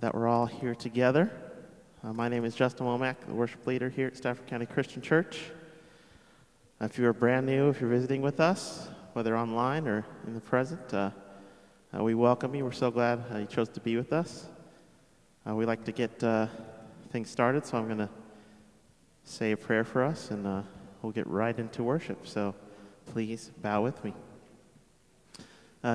[0.00, 1.30] that we're all here together.
[2.02, 5.50] Uh, my name is Justin Womack, the worship leader here at Stafford County Christian Church.
[6.80, 10.32] Uh, if you are brand new, if you're visiting with us, whether online or in
[10.32, 11.10] the present, uh,
[11.94, 12.64] uh we welcome you.
[12.64, 14.46] We're so glad uh, you chose to be with us.
[15.44, 16.22] We like to get
[17.10, 18.08] things started, so I'm going to
[19.24, 20.64] say a prayer for us and
[21.02, 22.26] we'll get right into worship.
[22.26, 22.54] So
[23.06, 24.14] please bow with me.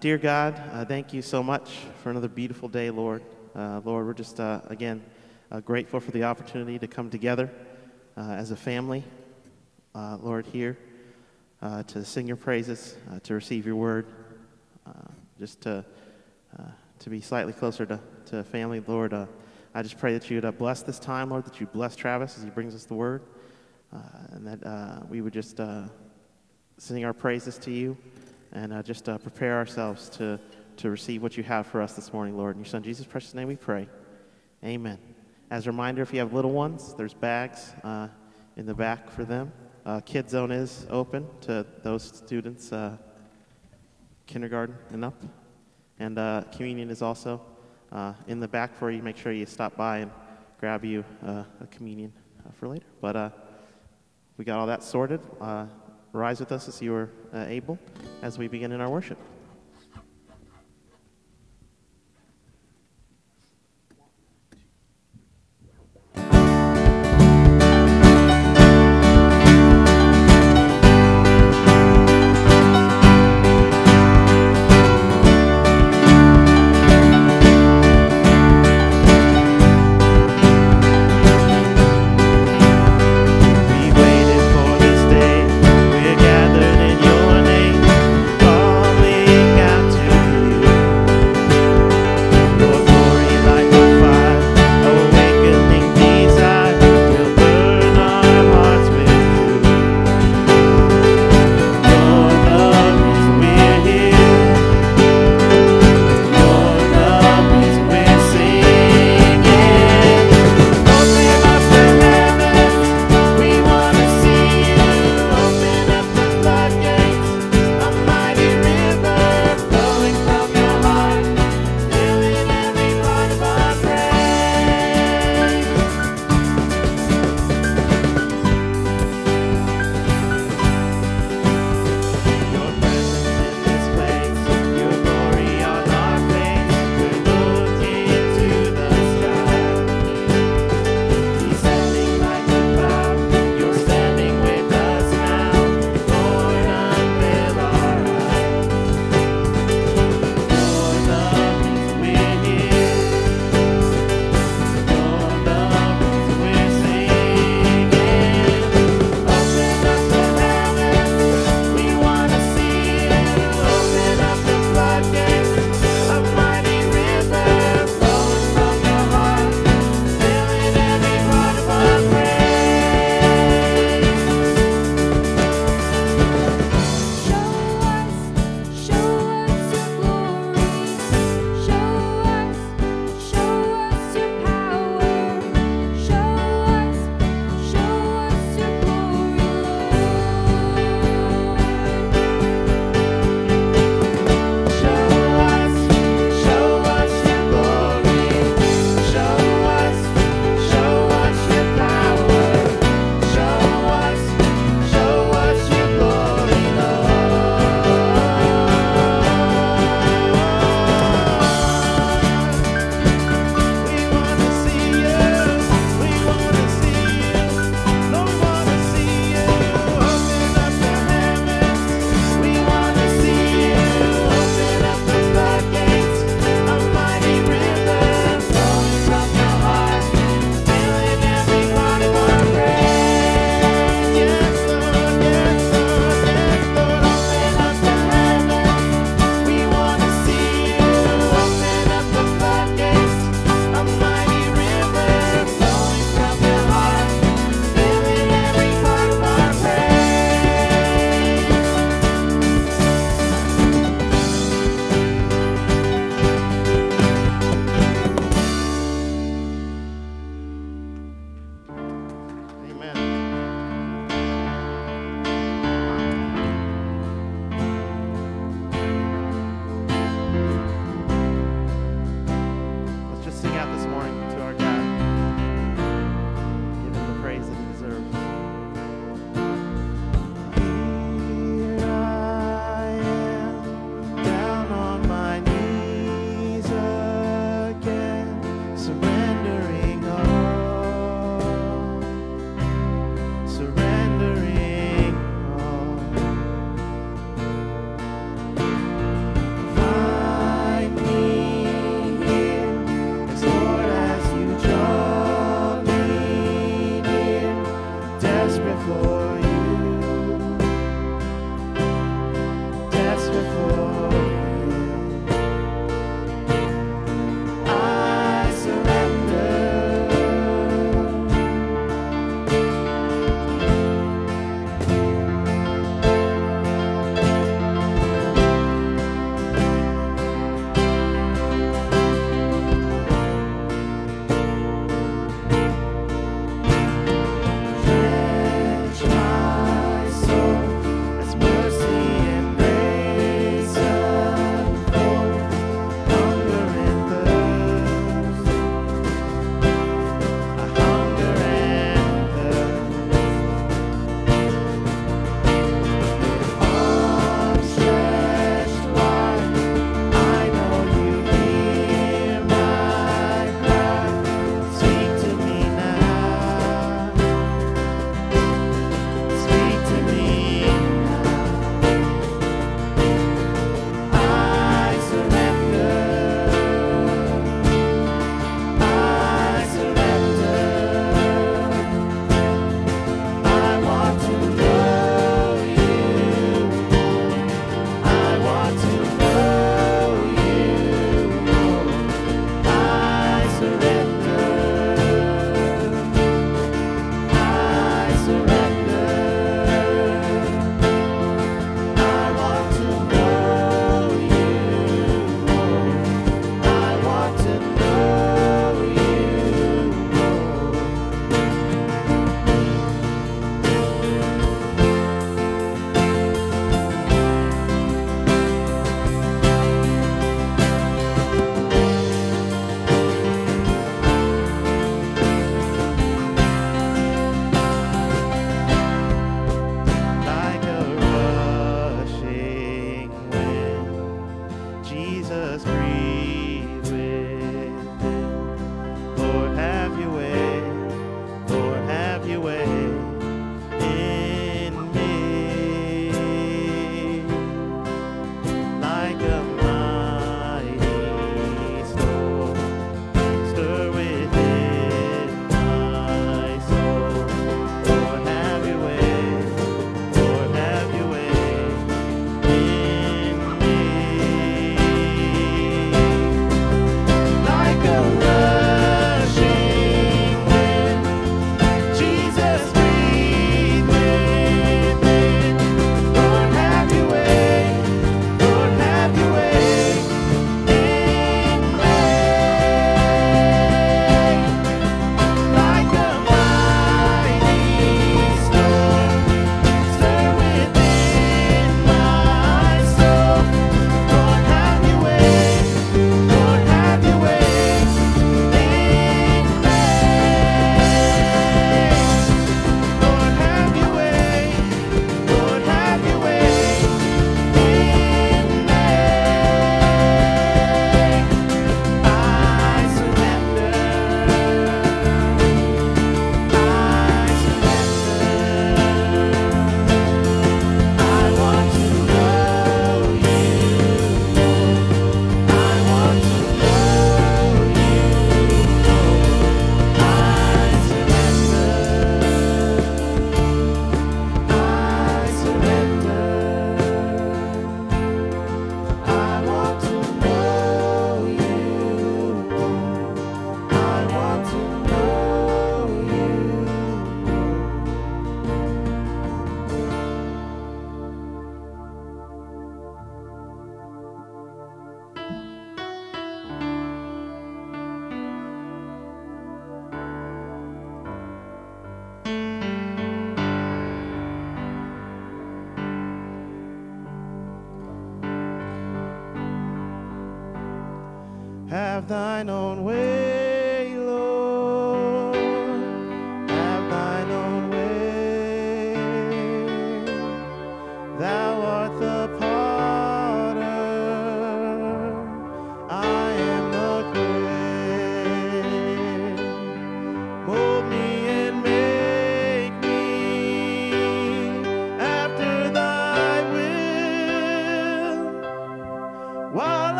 [0.00, 3.22] dear God, thank you so much for another beautiful day, Lord.
[3.56, 5.02] Uh, Lord, we're just, uh, again,
[5.50, 7.50] uh, grateful for the opportunity to come together
[8.14, 9.02] uh, as a family,
[9.94, 10.76] uh, Lord, here
[11.62, 14.08] uh, to sing your praises, to receive your word,
[15.38, 15.82] just to,
[16.98, 19.14] to be slightly closer to, to family, Lord.
[19.74, 22.44] I just pray that you would bless this time, Lord, that you bless Travis as
[22.44, 23.22] he brings us the word,
[24.32, 25.58] and that we would just
[26.76, 27.96] sing our praises to you
[28.52, 30.38] and just prepare ourselves to
[30.76, 32.56] to receive what you have for us this morning, Lord.
[32.56, 33.88] In your Son, Jesus' precious name, we pray.
[34.64, 34.98] Amen.
[35.50, 38.08] As a reminder, if you have little ones, there's bags uh,
[38.56, 39.52] in the back for them.
[39.86, 42.96] Uh, Kid Zone is open to those students, uh,
[44.26, 45.22] kindergarten and up.
[45.98, 47.40] And uh, communion is also
[47.92, 49.02] uh, in the back for you.
[49.02, 50.10] Make sure you stop by and
[50.58, 52.12] grab you uh, a communion
[52.58, 52.86] for later.
[53.00, 53.32] But
[54.36, 55.20] we got all that sorted.
[56.12, 57.78] rise with us as you are able
[58.22, 59.18] as we begin in our worship.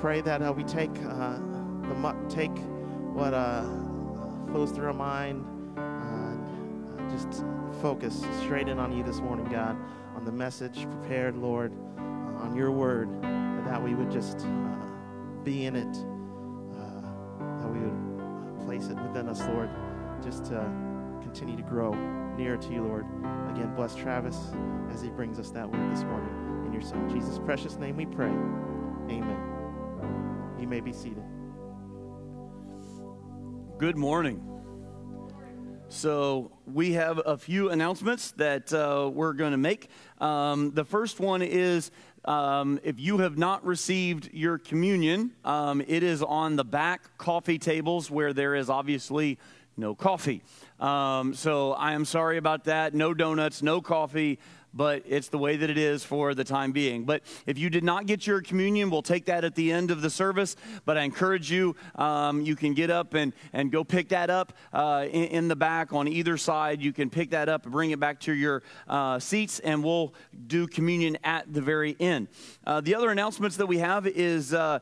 [0.00, 2.56] Pray that uh, we take uh, the mu- take
[3.12, 3.62] what uh,
[4.50, 5.44] flows through our mind,
[5.76, 7.44] uh, just
[7.82, 9.76] focus straight in on you this morning, God,
[10.14, 13.08] on the message prepared, Lord, uh, on your word,
[13.66, 14.76] that we would just uh,
[15.42, 19.68] be in it, that we would place it within us, Lord,
[20.22, 20.58] just to
[21.22, 21.92] continue to grow
[22.36, 23.04] nearer to you, Lord.
[23.50, 24.38] Again, bless Travis
[24.92, 26.64] as he brings us that word this morning.
[26.66, 28.30] In your Son, Jesus' precious name we pray.
[29.10, 29.57] Amen.
[30.58, 31.22] You may be seated.
[33.78, 34.42] Good morning.
[35.88, 39.88] So, we have a few announcements that uh, we're going to make.
[40.20, 41.92] Um, the first one is
[42.24, 47.58] um, if you have not received your communion, um, it is on the back coffee
[47.58, 49.38] tables where there is obviously
[49.76, 50.42] no coffee.
[50.80, 52.94] Um, so, I am sorry about that.
[52.94, 54.40] No donuts, no coffee
[54.78, 57.04] but it's the way that it is for the time being.
[57.04, 60.02] But if you did not get your communion, we'll take that at the end of
[60.02, 60.54] the service.
[60.84, 64.52] But I encourage you, um, you can get up and, and go pick that up
[64.72, 66.80] uh, in, in, the back on either side.
[66.80, 70.14] You can pick that up and bring it back to your uh, seats, and we'll
[70.46, 72.28] do communion at the very end.
[72.64, 74.78] Uh, the other announcements that we have is uh,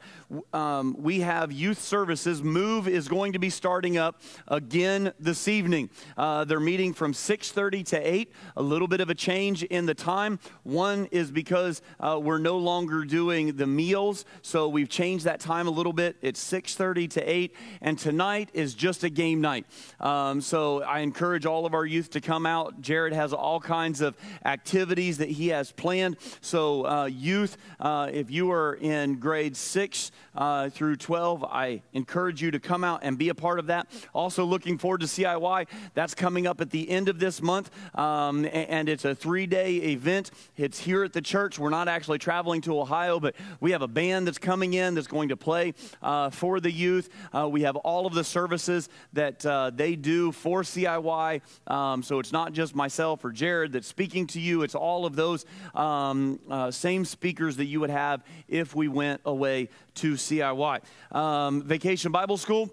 [0.52, 2.42] um, we have youth services.
[2.42, 5.90] Move is going to be starting up again this evening.
[6.16, 8.32] Uh, they're meeting from 6:30 to 8.
[8.56, 10.38] A little bit of a change in the time.
[10.64, 15.68] One is because uh, we're no longer doing the meals, so we've changed that time
[15.68, 16.16] a little bit.
[16.22, 19.66] It's 6:30 to 8, and tonight is just a game night.
[20.00, 22.80] Um, so I encourage all of our youth to come out.
[22.80, 26.16] Jared has all kinds of activities that he has planned.
[26.40, 32.42] So uh, youth, uh, if you are in grade six uh, through 12, I encourage
[32.42, 33.86] you to come out and be a part of that.
[34.14, 35.66] Also, looking forward to CIY.
[35.94, 39.76] That's coming up at the end of this month, um, and it's a three day
[39.76, 40.30] event.
[40.56, 41.58] It's here at the church.
[41.58, 45.06] We're not actually traveling to Ohio, but we have a band that's coming in that's
[45.06, 47.08] going to play uh, for the youth.
[47.34, 51.40] Uh, we have all of the services that uh, they do for CIY.
[51.66, 55.16] Um, so it's not just myself or Jared that's speaking to you, it's all of
[55.16, 55.44] those
[55.74, 60.80] um, uh, same speakers that you would have if we went away to CIY.
[61.12, 62.70] Um, Vacation Bible School.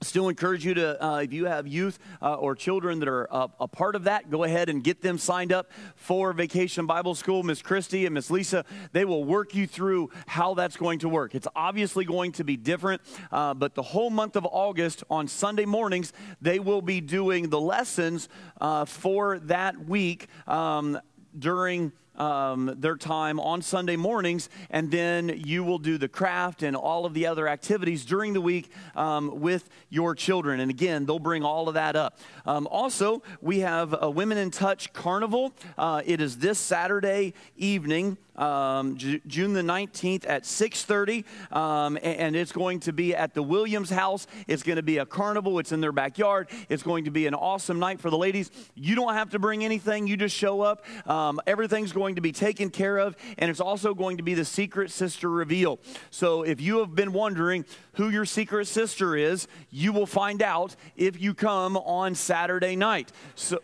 [0.00, 3.48] Still encourage you to, uh, if you have youth uh, or children that are uh,
[3.58, 7.42] a part of that, go ahead and get them signed up for Vacation Bible School.
[7.42, 11.34] Miss Christy and Miss Lisa, they will work you through how that's going to work.
[11.34, 15.64] It's obviously going to be different, uh, but the whole month of August on Sunday
[15.64, 18.28] mornings, they will be doing the lessons
[18.60, 21.00] uh, for that week um,
[21.36, 26.76] during um, their time on Sunday mornings, and then you will do the craft and
[26.76, 30.60] all of the other activities during the week um, with your children.
[30.60, 32.18] And again, they'll bring all of that up.
[32.44, 35.52] Um, also, we have a Women in Touch Carnival.
[35.76, 42.36] Uh, it is this Saturday evening um, J- June the 19th at 6.30 um, and,
[42.38, 44.26] it's going to be at the williams house.
[44.46, 45.58] It's going to be a carnival.
[45.58, 46.48] It's in their backyard.
[46.68, 48.50] It's going to be an awesome night for the ladies.
[48.74, 50.06] You don't have to bring anything.
[50.06, 50.84] You just show up.
[51.08, 54.44] Um, everything's going to be taken care of and it's also going to be the
[54.44, 55.80] secret sister reveal.
[56.10, 57.64] So if you have been wondering
[57.94, 63.10] who your secret sister is you will find out if you come on saturday night.
[63.34, 63.60] So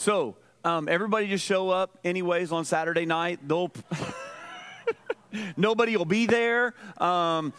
[0.00, 3.46] So, um, everybody just show up anyways on Saturday night.
[3.46, 3.70] They'll
[5.58, 6.72] nobody will be there.
[6.96, 7.52] Um,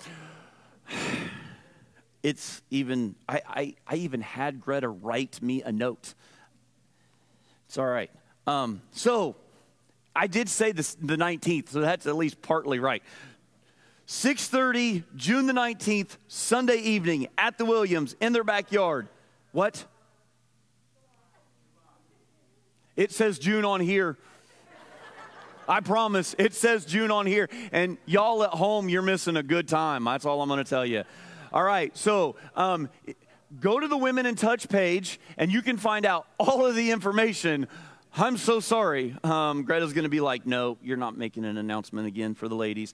[2.24, 6.16] it's even I, I, I, even had Greta write me a note.
[7.68, 8.10] It's all right.
[8.48, 9.36] Um, so
[10.16, 13.04] I did say this the 19th, so that's at least partly right.
[14.08, 19.10] 6:30, June the 19th, Sunday evening at the Williams in their backyard.
[19.52, 19.86] What?
[23.02, 24.16] It says June on here.
[25.68, 27.50] I promise it says June on here.
[27.72, 30.04] And y'all at home, you're missing a good time.
[30.04, 31.04] That's all I'm going to tell you.
[31.52, 32.90] All right, so um,
[33.60, 36.92] go to the Women in Touch page and you can find out all of the
[36.92, 37.66] information.
[38.16, 39.16] I'm so sorry.
[39.24, 42.56] Um, Greta's going to be like, no, you're not making an announcement again for the
[42.56, 42.94] ladies.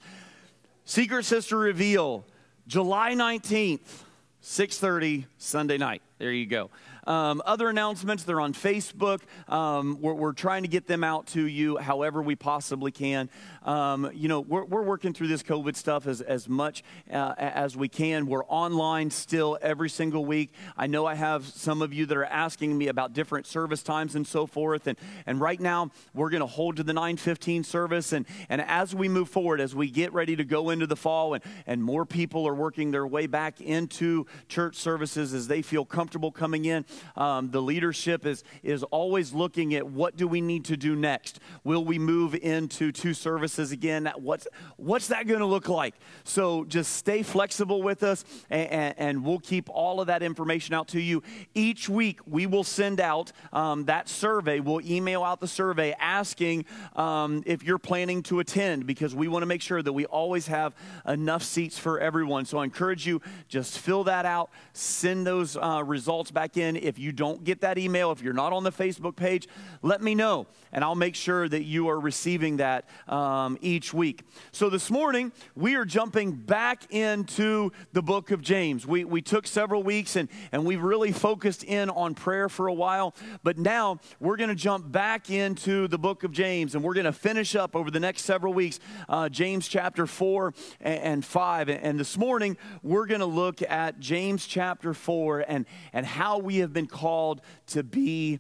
[0.86, 2.24] Secret Sister Reveal,
[2.66, 4.04] July 19th,
[4.42, 6.02] 6:30 Sunday night.
[6.20, 6.72] There you go.
[7.06, 9.22] Um, other announcements, they're on Facebook.
[9.48, 13.30] Um, we're, we're, trying to get them out to you however we possibly can.
[13.64, 17.78] Um, you know, we're, we're, working through this COVID stuff as, as much uh, as
[17.78, 18.26] we can.
[18.26, 20.52] We're online still every single week.
[20.76, 24.16] I know I have some of you that are asking me about different service times
[24.16, 24.88] and so forth.
[24.88, 28.12] And, and right now, we're going to hold to the 915 service.
[28.12, 31.36] And, and as we move forward, as we get ready to go into the fall
[31.36, 35.86] and, and more people are working their way back into church services as they feel
[35.86, 40.66] comfortable coming in, um, the leadership is, is always looking at what do we need
[40.66, 41.40] to do next?
[41.64, 44.12] Will we move into two services again?
[44.18, 45.96] What's, what's that going to look like?
[46.24, 50.90] So just stay flexible with us, and, and, we'll keep all of that information out
[50.90, 51.24] to you.
[51.54, 54.60] Each week, we will send out um, that survey.
[54.60, 56.66] We'll email out the survey asking
[56.96, 60.48] um, if you're planning to attend because we want to make sure that we always
[60.48, 60.76] have
[61.08, 62.46] enough seats for everyone.
[62.46, 65.84] So I encourage you, just fill that out, send those uh,
[66.32, 66.76] back in.
[66.76, 69.48] If you don't get that email, if you're not on the Facebook page,
[69.82, 74.24] let me know, and I'll make sure that you are receiving that um, each week.
[74.52, 78.86] So this morning, we are jumping back into the book of James.
[78.86, 82.74] We, we took several weeks and, and we've really focused in on prayer for a
[82.74, 86.94] while, but now we're going to jump back into the book of James, and we're
[86.94, 88.80] going to finish up over the next several weeks
[89.10, 91.70] uh, James chapter 4 and, and 5.
[91.70, 95.66] And this morning, we're going to look at James chapter 4 and,
[95.98, 98.40] and how we have been called to be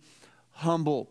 [0.51, 1.09] humble.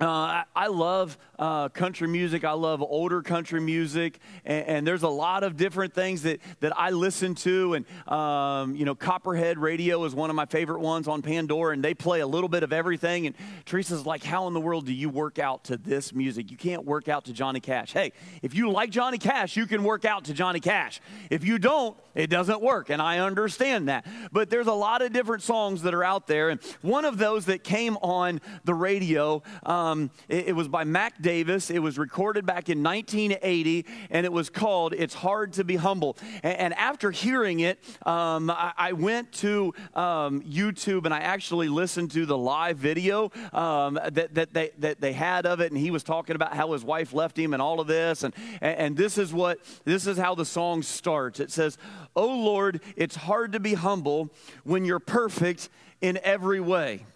[0.00, 2.44] Uh, I, love uh, country music.
[2.44, 6.78] I love older country music, and, and, there's a lot of different things that, that
[6.78, 7.74] I listen to.
[7.74, 11.82] And um, you know, Copperhead Radio is one of my favorite ones on Pandora, and
[11.82, 13.26] they play a little bit of everything.
[13.26, 16.52] And Teresa's like, "How in the world do you work out to this music?
[16.52, 19.82] You can't work out to Johnny Cash." Hey, if you like Johnny Cash, you can
[19.82, 21.00] work out to Johnny Cash.
[21.28, 24.06] If you don't, it doesn't work, and I understand that.
[24.30, 27.46] But there's a lot of different songs that are out there, and one of those
[27.46, 29.42] that came on the radio.
[29.64, 31.31] Um, it, it was by Mac Davis.
[31.40, 36.16] It was recorded back in 1980, and it was called "It's Hard to Be Humble."
[36.42, 41.68] And, and after hearing it, um, I, I, went to um, YouTube and I actually
[41.68, 45.80] listened to the live video um, that, that, they, that they had of it, and
[45.80, 48.96] he was talking about how his wife left him and all of this, and, and
[48.96, 51.40] this is what this is how the song starts.
[51.40, 51.78] It says,
[52.14, 54.30] "Oh Lord, it's hard to be humble
[54.64, 57.06] when you're perfect in every way."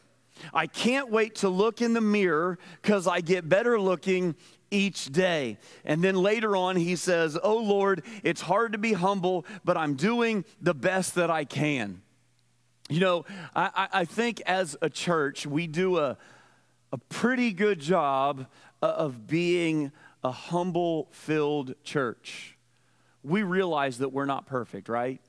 [0.53, 4.35] I can't wait to look in the mirror because I get better looking
[4.71, 5.59] each day.
[5.85, 9.95] And then later on, he says, Oh Lord, it's hard to be humble, but I'm
[9.95, 12.03] doing the best that I can.
[12.89, 16.17] You know, I, I think as a church, we do a,
[16.93, 18.47] a pretty good job
[18.81, 19.91] of being
[20.23, 22.57] a humble filled church.
[23.25, 25.21] We realize that we're not perfect, right?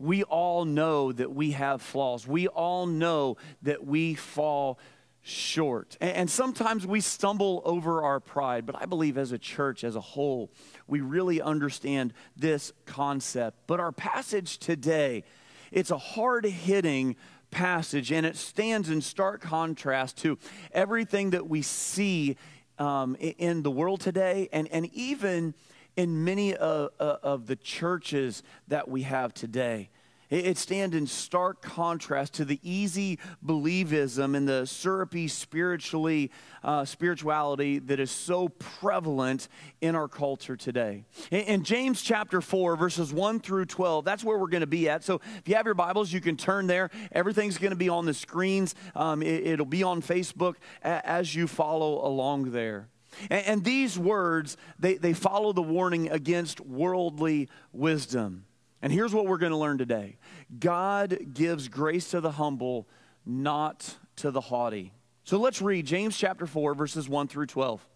[0.00, 2.26] We all know that we have flaws.
[2.26, 4.78] We all know that we fall
[5.22, 5.98] short.
[6.00, 10.00] And, sometimes we stumble over our pride, but I believe as a church as a
[10.00, 10.50] whole,
[10.86, 13.58] we really understand this concept.
[13.66, 15.24] But our passage today,
[15.70, 17.16] it's a hard hitting
[17.50, 20.38] passage, and it stands in stark contrast to
[20.72, 22.36] everything that we see
[22.78, 25.54] um, in the world today and, and even
[25.96, 29.90] in many uh, uh, of the churches that we have today.
[30.30, 36.30] It stands in stark contrast to the easy believism and the syrupy spiritually
[36.62, 39.48] uh, spirituality that is so prevalent
[39.80, 41.04] in our culture today.
[41.32, 44.88] In, in James chapter 4, verses 1 through 12, that's where we're going to be
[44.88, 45.02] at.
[45.02, 46.90] So if you have your Bibles, you can turn there.
[47.10, 51.48] Everything's going to be on the screens, um, it, will be on Facebook as you
[51.48, 52.88] follow along there.
[53.30, 58.44] And, and these words, they, they follow the warning against worldly wisdom.
[58.82, 60.16] And here's what we're going to learn today
[60.58, 62.88] God gives grace to the humble,
[63.26, 64.92] not to the haughty.
[65.24, 67.86] So let's read James chapter 4, verses 1 through 12.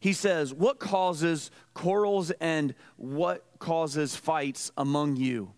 [0.00, 5.52] He says, What causes quarrels and what causes fights among you?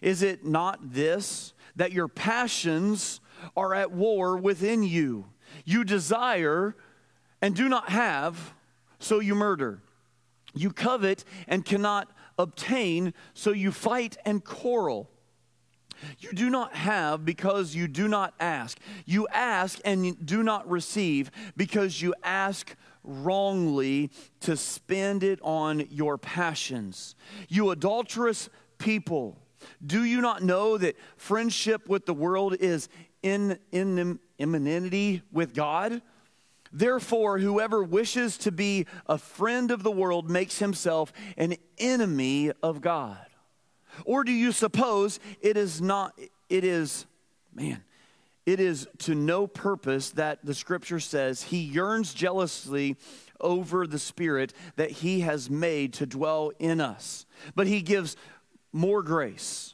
[0.00, 3.20] Is it not this, that your passions
[3.56, 5.26] are at war within you?
[5.64, 6.76] You desire
[7.44, 8.54] and do not have,
[8.98, 9.82] so you murder.
[10.54, 15.10] You covet and cannot obtain, so you fight and quarrel.
[16.20, 18.78] You do not have because you do not ask.
[19.04, 26.16] You ask and do not receive because you ask wrongly to spend it on your
[26.16, 27.14] passions.
[27.50, 29.36] You adulterous people,
[29.84, 32.88] do you not know that friendship with the world is
[33.22, 36.00] in, in enmity with God?
[36.76, 42.80] Therefore, whoever wishes to be a friend of the world makes himself an enemy of
[42.80, 43.16] God.
[44.04, 47.06] Or do you suppose it is not, it is,
[47.54, 47.84] man,
[48.44, 52.96] it is to no purpose that the scripture says he yearns jealously
[53.40, 57.24] over the spirit that he has made to dwell in us.
[57.54, 58.16] But he gives
[58.72, 59.73] more grace.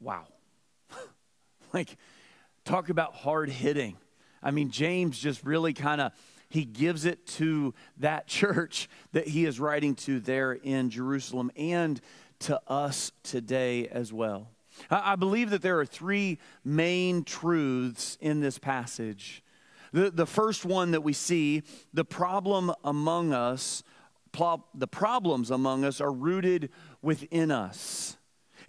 [0.00, 0.26] Wow.
[1.72, 1.96] like,
[2.64, 3.96] talk about hard hitting.
[4.42, 6.12] I mean, James just really kind of
[6.48, 12.00] he gives it to that church that he is writing to there in Jerusalem and
[12.40, 14.48] to us today as well.
[14.90, 19.42] I believe that there are three main truths in this passage.
[19.92, 23.82] The, the first one that we see the problem among us,
[24.32, 26.70] the problems among us are rooted
[27.02, 28.16] within us.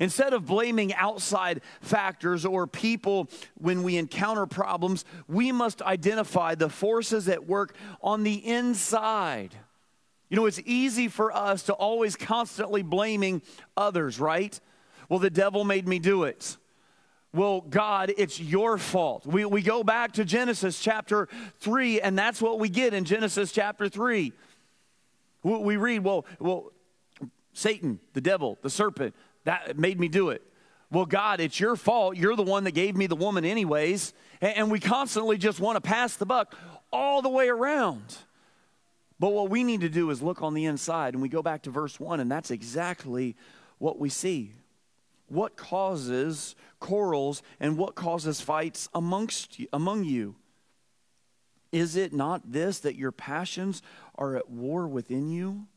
[0.02, 6.70] Instead of blaming outside factors or people when we encounter problems, we must identify the
[6.70, 9.56] forces at work on the inside.
[10.28, 13.44] You know, it's easy for us to always constantly blaming
[13.78, 14.60] others, right?
[15.08, 16.58] Well, the devil made me do it.
[17.32, 19.28] Well, God, it's your fault.
[19.28, 23.52] We, we go back to Genesis chapter 3, and that's what we get in Genesis
[23.52, 24.34] chapter 3.
[25.44, 26.72] We, read, well, well,
[27.54, 30.44] Satan, the devil, the serpent, that made me do it.
[30.92, 32.18] Well, God, it's your fault.
[32.18, 34.14] You're the one that gave me the woman, anyways.
[34.42, 36.56] And, we constantly just want to pass the buck
[36.92, 38.18] all the way around.
[39.20, 41.62] But what we need to do is look on the inside, and we go back
[41.64, 43.36] to verse 1, and that's exactly
[43.78, 44.56] what we see.
[45.28, 50.36] What causes quarrels and what causes fights amongst you, among you?
[51.72, 53.82] Is it not this that your passions
[54.16, 55.68] are at war within you?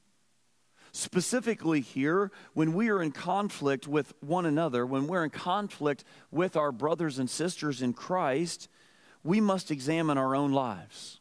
[0.97, 6.57] Specifically, here, when we are in conflict with one another, when we're in conflict with
[6.57, 8.69] our brothers and sisters in Christ,
[9.25, 11.19] we must examine our own lives.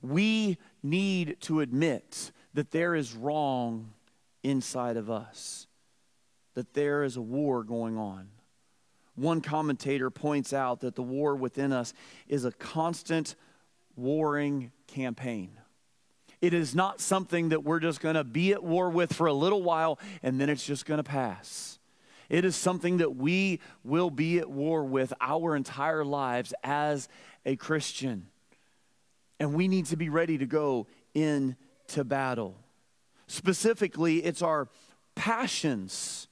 [0.00, 3.94] We need to admit that there is wrong
[4.44, 5.66] inside of us,
[6.54, 8.28] that there is a war going on.
[9.16, 11.94] One commentator points out that the war within us
[12.28, 13.34] is a constant
[13.96, 15.50] warring campaign.
[16.42, 19.32] It is not something that we're just going to be at war with for a
[19.32, 21.78] little while and then it's just going to pass.
[22.28, 27.08] It is something that we will be at war with our entire lives as
[27.46, 28.26] a Christian.
[29.38, 32.56] And we need to be ready to go into battle.
[33.28, 34.68] Specifically, it's our
[35.14, 36.26] passions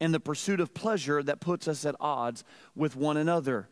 [0.00, 2.44] and the pursuit of pleasure that puts us at odds
[2.76, 3.68] with one another.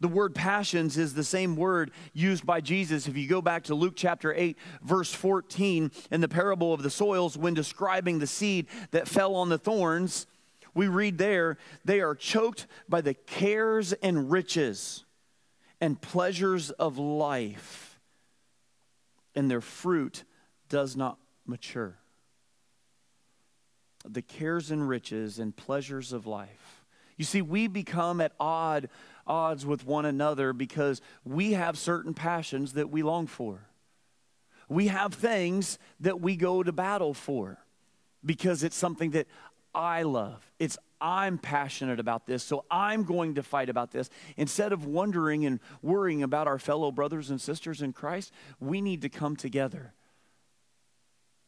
[0.00, 3.08] The word passions is the same word used by Jesus.
[3.08, 6.90] If you go back to Luke chapter 8, verse 14, in the parable of the
[6.90, 10.26] soils, when describing the seed that fell on the thorns,
[10.74, 15.04] we read there, they are choked by the cares and riches
[15.80, 18.00] and pleasures of life,
[19.34, 20.24] and their fruit
[20.68, 21.98] does not mature.
[24.04, 26.84] The cares and riches and pleasures of life.
[27.16, 28.88] You see, we become at odd
[29.26, 33.68] odds with one another because we have certain passions that we long for.
[34.68, 37.58] We have things that we go to battle for
[38.24, 39.26] because it's something that
[39.74, 40.50] I love.
[40.58, 44.08] It's I'm passionate about this, so I'm going to fight about this.
[44.36, 49.02] Instead of wondering and worrying about our fellow brothers and sisters in Christ, we need
[49.02, 49.92] to come together.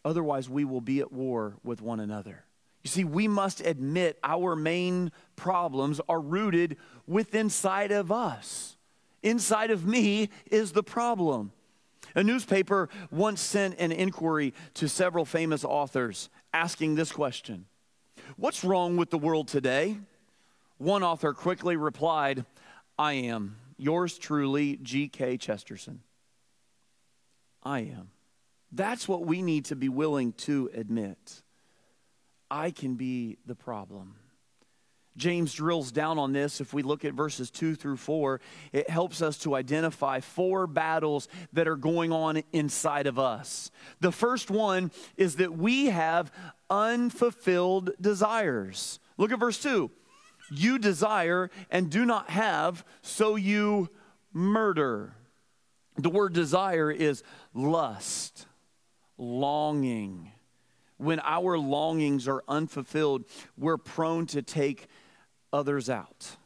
[0.04, 2.45] Otherwise, we will be at war with one another.
[2.86, 8.76] You see, we must admit our main problems are rooted within inside of us.
[9.24, 11.50] Inside of me is the problem.
[12.14, 17.66] A newspaper once sent an inquiry to several famous authors asking this question
[18.36, 19.98] What's wrong with the world today?
[20.78, 22.44] One author quickly replied,
[22.96, 23.56] I am.
[23.76, 25.38] Yours truly, G.K.
[25.38, 26.02] Chesterton.
[27.64, 28.10] I am.
[28.70, 31.42] That's what we need to be willing to admit.
[32.50, 34.16] I can be the problem.
[35.16, 36.60] James drills down on this.
[36.60, 38.40] If we look at verses 2 through 4,
[38.72, 43.70] it helps us to identify four battles that are going on inside of us.
[44.00, 46.30] The first one is that we have
[46.68, 48.98] unfulfilled desires.
[49.16, 49.90] Look at verse 2.
[50.50, 53.88] You desire and do not have, so you
[54.32, 55.16] murder.
[55.96, 57.22] The word desire is
[57.54, 58.46] lust,
[59.16, 60.32] longing
[60.98, 63.24] when our longings are unfulfilled,
[63.56, 64.86] we're prone to take
[65.52, 66.36] others out.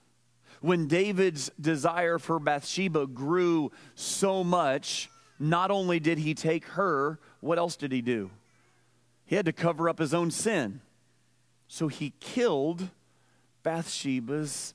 [0.60, 5.08] When David's desire for Bathsheba grew so much,
[5.38, 8.30] not only did he take her, what else did he do?
[9.24, 10.80] He had to cover up his own sin.
[11.66, 12.90] So he killed
[13.62, 14.74] Bathsheba's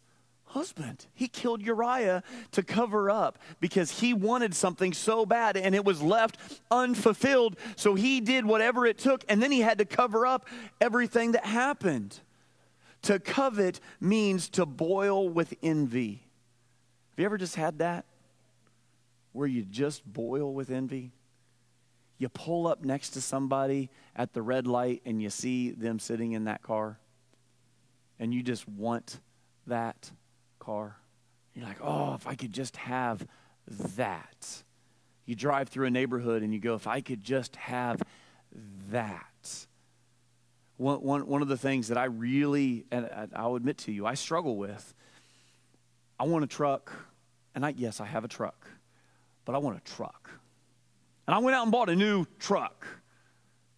[0.55, 1.05] husband.
[1.13, 6.01] He killed Uriah to cover up because he wanted something so bad and it was
[6.01, 6.37] left
[6.71, 7.57] unfulfilled.
[7.75, 10.47] So he did whatever it took and then he had to cover up
[10.79, 12.21] everything that happened.
[13.01, 16.23] To covet means to boil with envy.
[17.11, 18.05] Have you ever just had that?
[19.33, 21.11] Where you just boil with envy?
[22.17, 26.31] You pull up next to somebody at the red light and you see them sitting
[26.31, 26.97] in that car
[28.19, 29.19] and you just want
[29.67, 30.11] that
[30.65, 30.97] car.
[31.53, 33.25] You're like, oh, if I could just have
[33.95, 34.63] that.
[35.25, 38.01] You drive through a neighborhood and you go, if I could just have
[38.89, 39.67] that.
[40.77, 44.15] One, one, one of the things that I really, and I'll admit to you, I
[44.15, 44.93] struggle with,
[46.19, 46.91] I want a truck,
[47.53, 48.67] and I, yes, I have a truck,
[49.45, 50.29] but I want a truck.
[51.27, 52.85] And I went out and bought a new truck,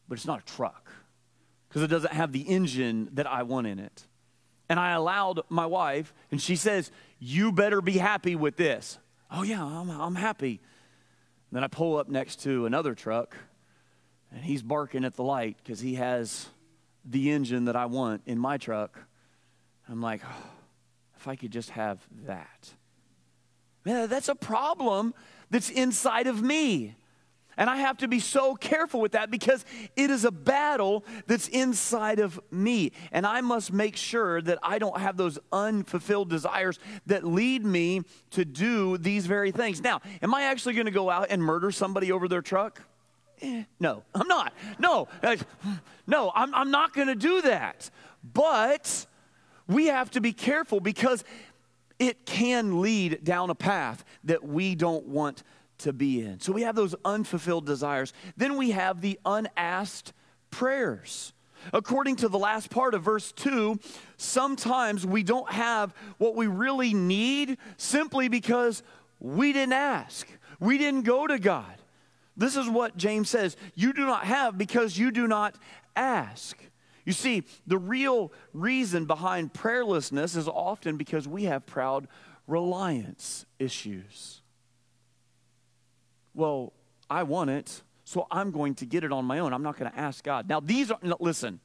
[0.08, 0.92] but it's not a truck
[1.70, 4.08] because it doesn't have the engine that I want in it
[4.70, 9.00] and I allowed my wife, and she says, You better be happy with this.
[9.32, 10.62] Oh, yeah, I'm, I'm happy.
[11.52, 13.38] Then I pull up next to another truck,
[14.32, 16.48] and he's barking at the light because he has
[17.06, 19.00] the engine that I want in my truck.
[19.88, 20.50] I'm like, oh,
[21.16, 22.74] if I could just have that.
[23.86, 25.14] Man, that's a problem
[25.50, 26.97] that's inside of me.
[27.58, 29.66] And I have to be so careful with that because
[29.96, 32.92] it is a battle that's inside of me.
[33.12, 38.04] And I must make sure that I don't have those unfulfilled desires that lead me
[38.32, 39.82] to do these very things.
[39.82, 42.82] Now, am I actually going to go out and murder somebody over their truck?
[43.42, 44.54] Eh, no, I'm not.
[44.80, 45.08] No,
[46.08, 47.90] no, I'm, I'm not going to do that.
[48.34, 49.06] But
[49.68, 51.24] we have to be careful because
[52.00, 55.44] it can lead down a path that we don't want
[55.80, 56.40] to be in.
[56.40, 58.14] So we have those unfulfilled desires.
[58.36, 60.14] Then we have the unasked
[60.52, 61.34] prayers.
[61.74, 63.80] According to the last part of verse 2,
[64.18, 68.84] sometimes we don't have what we really need simply because
[69.20, 70.28] we didn't ask.
[70.60, 71.76] We didn't go to God.
[72.36, 75.56] This is what James says you do not have because you do not
[75.96, 76.58] ask.
[77.04, 82.08] You see, the real reason behind prayerlessness is often because we have proud
[82.48, 84.42] reliance issues.
[86.38, 86.72] Well,
[87.10, 89.54] I want it, so I'm going to get it on my own.
[89.54, 90.48] I'm not going to ask God.
[90.48, 91.60] Now, these are, listen,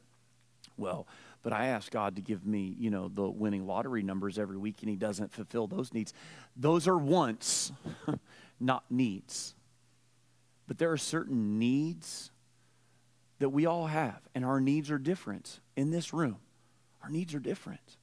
[0.78, 1.06] well,
[1.42, 4.76] but I ask God to give me, you know, the winning lottery numbers every week
[4.80, 6.14] and He doesn't fulfill those needs.
[6.56, 7.70] Those are wants,
[8.60, 9.54] not needs.
[10.66, 12.30] But there are certain needs
[13.40, 16.38] that we all have, and our needs are different in this room.
[17.02, 17.98] Our needs are different.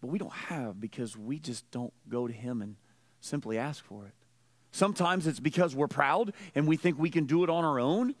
[0.00, 2.76] But we don't have because we just don't go to Him and
[3.20, 4.12] simply ask for it.
[4.70, 8.14] Sometimes it's because we're proud and we think we can do it on our own.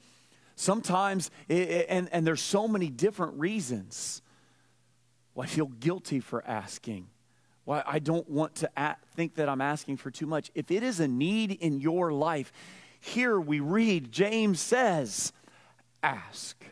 [0.56, 4.22] Sometimes, it, and, and there's so many different reasons
[5.34, 7.08] why I feel guilty for asking,
[7.64, 10.50] why I don't want to think that I'm asking for too much.
[10.54, 12.52] If it is a need in your life,
[13.00, 15.32] here we read, James says,
[16.02, 16.62] ask.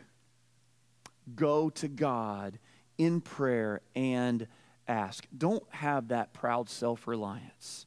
[1.35, 2.59] Go to God
[2.97, 4.47] in prayer and
[4.87, 5.25] ask.
[5.35, 7.86] Don't have that proud self reliance.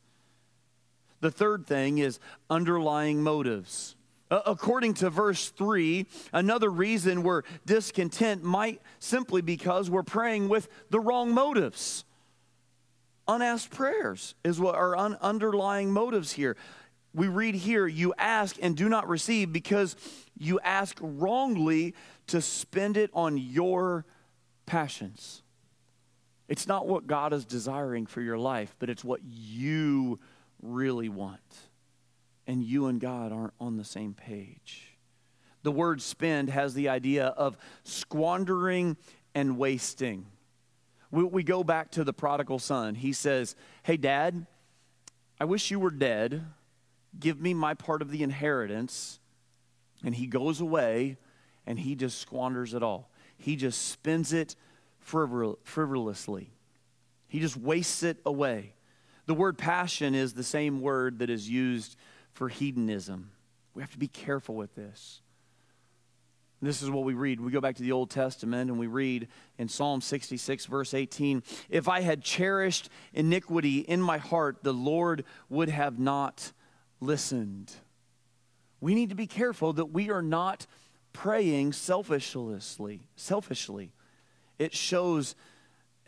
[1.20, 3.96] The third thing is underlying motives.
[4.30, 11.00] According to verse 3, another reason we're discontent might simply because we're praying with the
[11.00, 12.04] wrong motives.
[13.26, 16.56] Unasked prayers is what our un- underlying motives here
[17.12, 19.96] we read here, you ask and do not receive because
[20.38, 21.94] you ask wrongly
[22.28, 24.04] to spend it on your
[24.66, 25.42] passions.
[26.48, 30.18] It's not what God is desiring for your life, but it's what you
[30.62, 31.40] really want.
[32.46, 34.96] And you and God aren't on the same page.
[35.62, 38.96] The word spend has the idea of squandering
[39.34, 40.26] and wasting.
[41.10, 42.94] We, we go back to the prodigal son.
[42.94, 44.46] He says, Hey, dad,
[45.38, 46.44] I wish you were dead
[47.18, 49.18] Give me my part of the inheritance.
[50.04, 51.18] And he goes away
[51.66, 53.10] and he just squanders it all.
[53.36, 54.54] He just spends it
[55.04, 56.52] frivol- frivolously,
[57.28, 58.74] he just wastes it away.
[59.30, 61.94] The word passion is the same word that is used
[62.32, 63.30] for hedonism.
[63.74, 65.22] We have to be careful with this.
[66.60, 67.38] This is what we read.
[67.38, 71.44] We go back to the Old Testament and we read in Psalm 66, verse 18
[71.68, 76.50] If I had cherished iniquity in my heart, the Lord would have not
[76.98, 77.72] listened.
[78.80, 80.66] We need to be careful that we are not
[81.12, 83.02] praying selfishly.
[83.14, 83.92] Selfishly,
[84.58, 85.36] it shows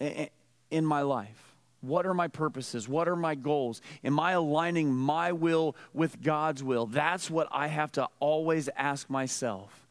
[0.01, 1.52] in my life.
[1.83, 2.89] What are my purposes?
[2.89, 3.83] What are my goals?
[4.05, 6.87] Am I aligning my will with God's will?
[6.87, 9.89] That's what I have to always ask myself.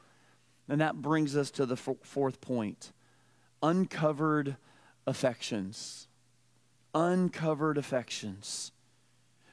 [0.69, 2.93] And that brings us to the fourth point
[3.62, 4.56] uncovered
[5.06, 6.08] affections.
[6.95, 8.71] Uncovered affections.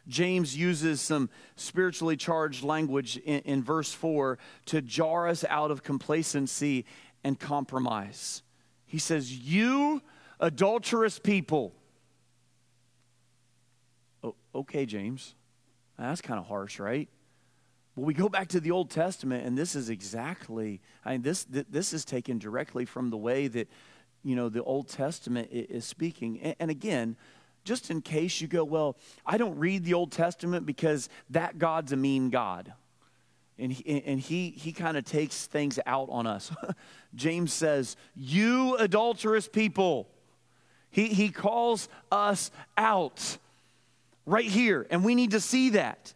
[0.07, 5.83] James uses some spiritually charged language in, in, verse 4 to jar us out of
[5.83, 6.87] complacency
[7.23, 8.43] and compromise.
[8.87, 10.01] He says, You
[10.41, 11.75] adulterous people.
[14.59, 15.37] Okay, James.
[15.97, 17.09] That's kind of harsh, right?
[17.95, 21.47] Well, we go back to the Old Testament, and this is exactly, I mean, this,
[21.49, 23.69] this is taken directly from the way that,
[24.25, 26.41] you know, the Old Testament is speaking.
[26.41, 27.17] And, and again,
[27.65, 31.93] just in case you go, well, I don't read the Old Testament because that God's
[31.93, 32.73] a mean God.
[33.61, 36.51] And he, and he, he kind of takes things out on us.
[37.15, 40.09] James says, You adulterous people.
[40.91, 43.39] He, he calls us out
[44.29, 46.15] right here, and we need to see that.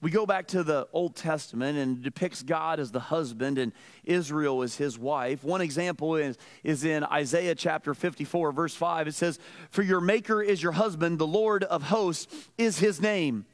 [0.00, 3.72] We go back to the Old Testament and depicts God as the husband and
[4.04, 5.42] Israel as his wife.
[5.42, 9.08] One example is, is in Isaiah chapter 54, verse 5.
[9.08, 9.38] It says,
[9.70, 13.46] For your maker is your husband, the Lord of hosts is his name.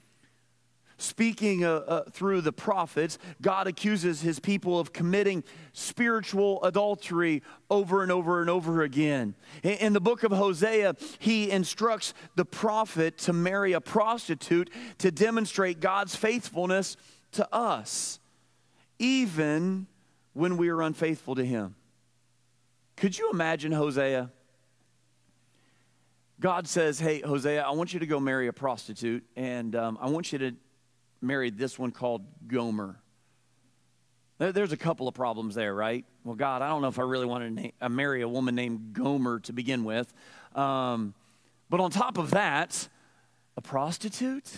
[1.01, 8.03] Speaking uh, uh, through the prophets, God accuses his people of committing spiritual adultery over
[8.03, 9.35] and over and over again.
[9.63, 14.69] In, in the book of Hosea, he instructs the prophet to marry a prostitute
[14.99, 16.99] to demonstrate God's faithfulness
[17.33, 18.21] to us,
[18.99, 19.87] even
[20.35, 21.77] when we are unfaithful to him.
[22.97, 24.31] Could you imagine Hosea?
[26.39, 30.11] God says, Hey, Hosea, I want you to go marry a prostitute, and um, I
[30.11, 30.55] want you to
[31.21, 33.01] marry this one called Gomer.
[34.39, 36.07] There's a couple of problems there, right?
[36.25, 38.95] Well, God, I don't know if I really want to uh, marry a woman named
[38.95, 40.13] Gomer to begin with.
[40.55, 41.15] Um,
[41.69, 42.89] but on top of that,
[43.57, 44.51] a prostitute?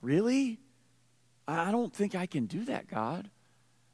[0.00, 0.60] Really?
[1.48, 3.28] I don't think I can do that, God.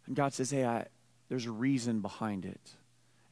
[0.06, 0.86] And God says, Hey, I,
[1.28, 2.72] there's a reason behind it.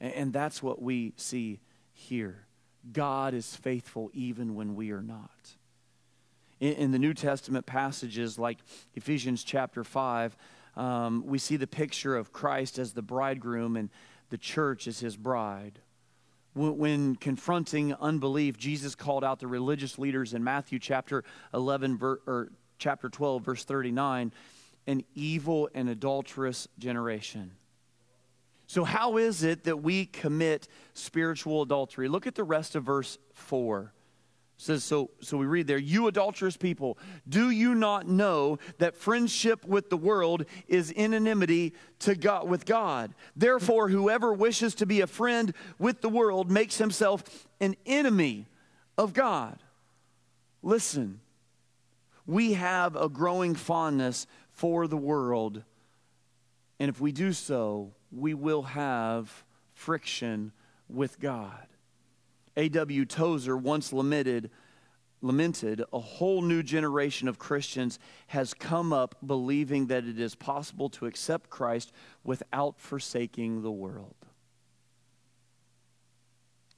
[0.01, 1.61] And, and that's what we see
[1.93, 2.47] here.
[2.93, 5.57] God is faithful even when we are not.
[6.61, 8.59] In, in the New Testament passages like
[8.95, 10.37] Ephesians chapter 5,
[10.77, 13.91] um, we see the picture of Christ as the bridegroom and
[14.29, 15.81] the church as his bride.
[16.55, 21.23] When, confronting unbelief, Jesus called out the religious leaders in Matthew chapter
[21.55, 24.33] 11, ver, or chapter 12, verse 39,
[24.89, 27.53] an evil and adulterous generation.
[28.67, 32.09] So, how is it that we commit spiritual adultery?
[32.09, 33.93] Look at the rest of verse 4.
[34.61, 39.65] Says so so we read there you adulterous people do you not know that friendship
[39.65, 45.07] with the world is enmity to God with God therefore whoever wishes to be a
[45.07, 48.49] friend with the world makes himself an enemy
[48.99, 49.59] of God
[50.63, 51.21] listen
[52.27, 55.63] we have a growing fondness for the world
[56.79, 59.43] and if we do so we will have
[59.73, 60.53] friction
[60.87, 61.67] with God.
[62.61, 63.07] A.W.
[63.07, 64.51] Tozer once lamented,
[65.23, 70.91] lamented, a whole new generation of Christians has come up believing that it is possible
[70.91, 71.91] to accept Christ
[72.23, 74.15] without forsaking the world.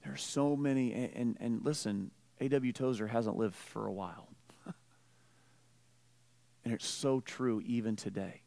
[0.05, 2.71] There are so many, and, and, and listen, A.W.
[2.71, 4.29] Tozer hasn't lived for a while.
[6.63, 8.42] and it's so true even today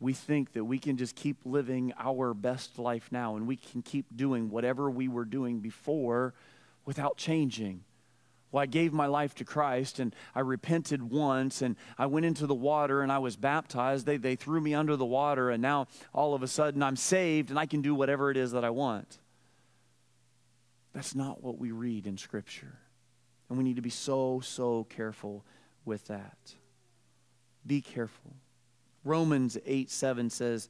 [0.00, 3.82] we think that we can just keep living our best life now and we can
[3.82, 6.32] keep doing whatever we were doing before
[6.86, 7.84] without changing.
[8.50, 12.46] Well, I gave my life to Christ and I repented once and I went into
[12.46, 14.06] the water and I was baptized.
[14.06, 17.50] They, they threw me under the water and now all of a sudden I'm saved
[17.50, 19.18] and I can do whatever it is that I want.
[20.94, 22.78] That's not what we read in Scripture.
[23.48, 25.44] And we need to be so, so careful
[25.84, 26.54] with that.
[27.66, 28.34] Be careful.
[29.04, 30.68] Romans 8 7 says,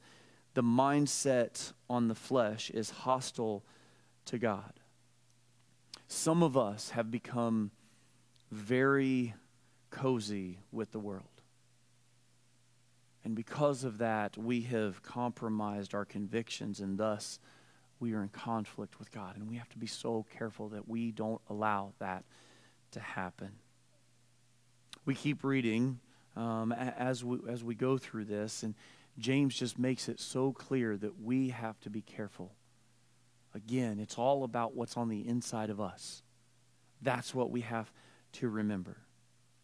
[0.53, 3.63] the mindset on the flesh is hostile
[4.25, 4.73] to God.
[6.07, 7.71] Some of us have become
[8.51, 9.33] very
[9.89, 11.23] cozy with the world.
[13.23, 17.39] And because of that, we have compromised our convictions, and thus
[17.99, 19.37] we are in conflict with God.
[19.37, 22.25] And we have to be so careful that we don't allow that
[22.91, 23.51] to happen.
[25.05, 25.99] We keep reading
[26.35, 28.63] um, as, we, as we go through this.
[28.63, 28.75] And
[29.17, 32.53] James just makes it so clear that we have to be careful.
[33.53, 36.23] Again, it's all about what's on the inside of us.
[37.01, 37.91] That's what we have
[38.33, 38.97] to remember.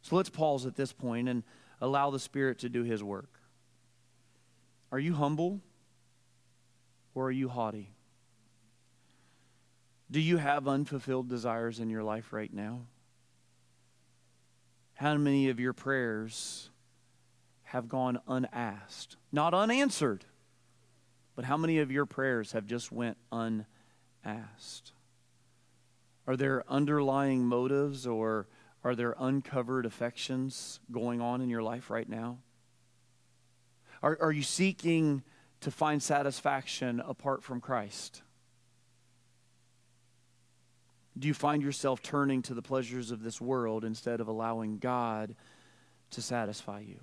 [0.02, 1.44] So let's pause at this point and
[1.80, 3.40] allow the Spirit to do His work.
[4.92, 5.62] Are you humble
[7.14, 7.92] or are you haughty?
[10.10, 12.82] Do you have unfulfilled desires in your life right now?
[14.98, 16.72] How many of your prayers
[17.66, 19.16] have gone unasked?
[19.32, 20.26] Not unanswered,
[21.36, 24.94] but how many of your prayers have just went unasked?
[26.26, 28.48] Are there underlying motives or
[28.84, 32.40] are there uncovered affections going on in your life right now?
[34.02, 35.22] Are, are you seeking
[35.62, 38.24] to find satisfaction apart from Christ?
[41.18, 45.36] Do you find yourself turning to the pleasures of this world instead of allowing God
[46.12, 47.00] to satisfy you?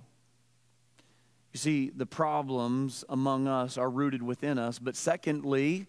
[1.51, 5.87] You see, the problems among us are rooted within us, but secondly,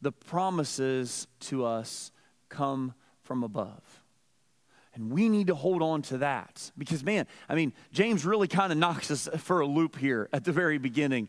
[0.00, 2.12] the promises to us
[2.48, 4.02] come from above.
[4.94, 8.72] And we need to hold on to that because, man, I mean, James really kind
[8.72, 11.28] of knocks us for a loop here at the very beginning.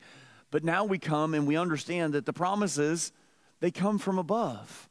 [0.49, 3.11] But now we come and we understand that the promises,
[3.59, 4.89] they come from above.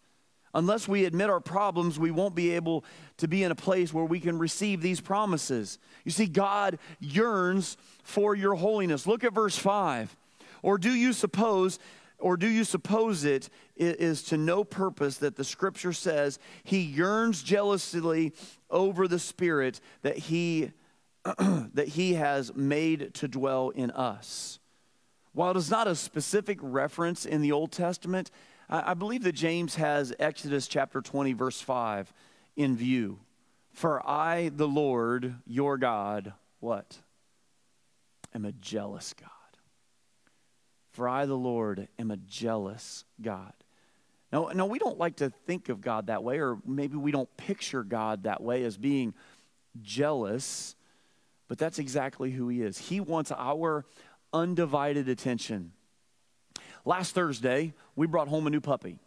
[0.54, 2.84] Unless we admit our problems, we won't be able
[3.18, 5.78] to be in a place where we can receive these promises.
[6.04, 9.06] You see, God yearns for your holiness.
[9.06, 10.16] Look at verse 5.
[10.62, 11.78] Or do you suppose,
[12.18, 17.42] or do you suppose it is to no purpose that the scripture says he yearns
[17.42, 18.32] jealously
[18.70, 20.72] over the spirit that he
[21.74, 24.58] that he has made to dwell in us.
[25.32, 28.30] While it is not a specific reference in the Old Testament,
[28.72, 32.12] I, believe that James has Exodus chapter 20, verse 5
[32.54, 33.18] in view.
[33.72, 36.98] For I, the Lord, your God, what?
[38.32, 39.30] Am a jealous God.
[40.92, 43.52] For I, the Lord, am a jealous God.
[44.32, 47.34] Now, now, we don't like to think of God that way, or maybe we don't
[47.36, 49.12] picture God that way as being
[49.82, 50.76] jealous,
[51.48, 52.78] but that's exactly who He is.
[52.78, 53.84] He wants our
[54.32, 55.72] undivided attention.
[56.84, 58.98] Last Thursday, we brought home a new puppy.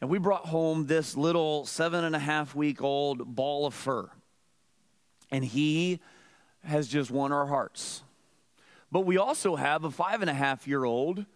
[0.00, 4.08] And we brought home this little seven and a half week old ball of fur.
[5.30, 6.00] And he
[6.64, 8.02] has just won our hearts.
[8.90, 11.26] But we also have a five and a half year old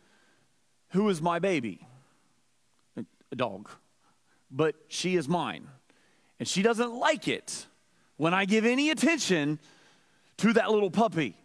[0.90, 1.86] who is my baby,
[2.96, 3.68] a dog.
[4.50, 5.68] But she is mine.
[6.38, 7.66] And she doesn't like it
[8.16, 9.59] when I give any attention
[10.38, 11.36] to that little puppy.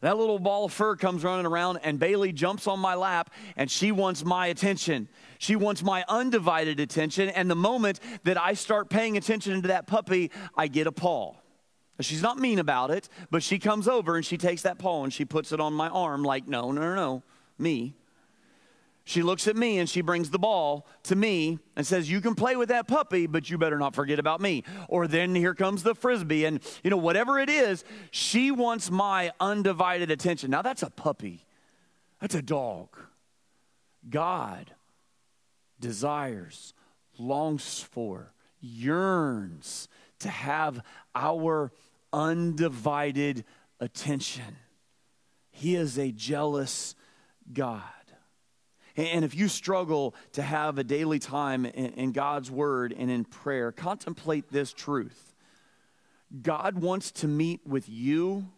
[0.00, 3.68] That little ball of fur comes running around, and Bailey jumps on my lap, and
[3.68, 5.08] she wants my attention.
[5.38, 7.28] She wants my undivided attention.
[7.30, 11.34] And the moment that I start paying attention to that puppy, I get a paw.
[12.00, 15.12] She's not mean about it, but she comes over and she takes that paw and
[15.12, 17.22] she puts it on my arm, like, no, no, no, no,
[17.58, 17.96] me.
[19.08, 22.34] She looks at me and she brings the ball to me and says, You can
[22.34, 24.64] play with that puppy, but you better not forget about me.
[24.86, 26.44] Or then here comes the frisbee.
[26.44, 30.50] And, you know, whatever it is, she wants my undivided attention.
[30.50, 31.46] Now, that's a puppy,
[32.20, 32.98] that's a dog.
[34.10, 34.74] God
[35.80, 36.74] desires,
[37.18, 39.88] longs for, yearns
[40.18, 40.82] to have
[41.14, 41.72] our
[42.12, 43.46] undivided
[43.80, 44.58] attention.
[45.50, 46.94] He is a jealous
[47.50, 47.82] God.
[48.98, 53.70] And if you struggle to have a daily time in, God's word and in prayer,
[53.70, 55.36] contemplate this truth.
[56.42, 58.48] God wants to meet with you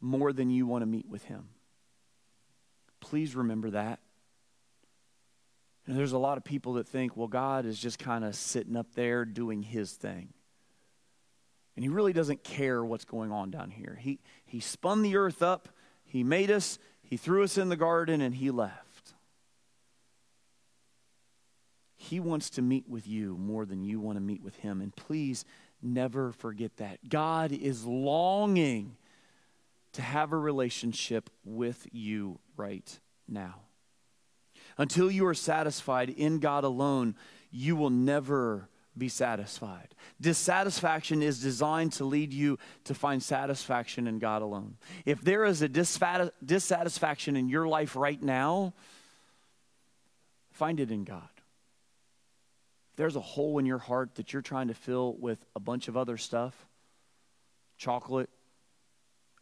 [0.00, 1.50] more than you want to meet with him.
[3.00, 4.00] Please remember that.
[5.86, 8.76] And there's a lot of people that think, well, God is just kind of sitting
[8.76, 10.32] up there doing his thing.
[11.76, 13.98] And he really doesn't care what's going on down here.
[14.00, 15.68] He, he spun the earth up,
[16.02, 18.89] he made us, he threw us in the garden, and he left.
[22.02, 24.80] He wants to meet with you more than you want to meet with him.
[24.80, 25.44] And please
[25.82, 27.10] never forget that.
[27.10, 28.96] God is longing
[29.92, 32.98] to have a relationship with you right
[33.28, 33.56] now.
[34.78, 37.16] Until you are satisfied in God alone,
[37.50, 39.94] you will never be satisfied.
[40.18, 44.78] Dissatisfaction is designed to lead you to find satisfaction in God alone.
[45.04, 48.72] If there is a dissatisfaction in your life right now,
[50.50, 51.28] find it in God
[52.96, 55.96] there's a hole in your heart that you're trying to fill with a bunch of
[55.96, 56.54] other stuff
[57.78, 58.28] chocolate,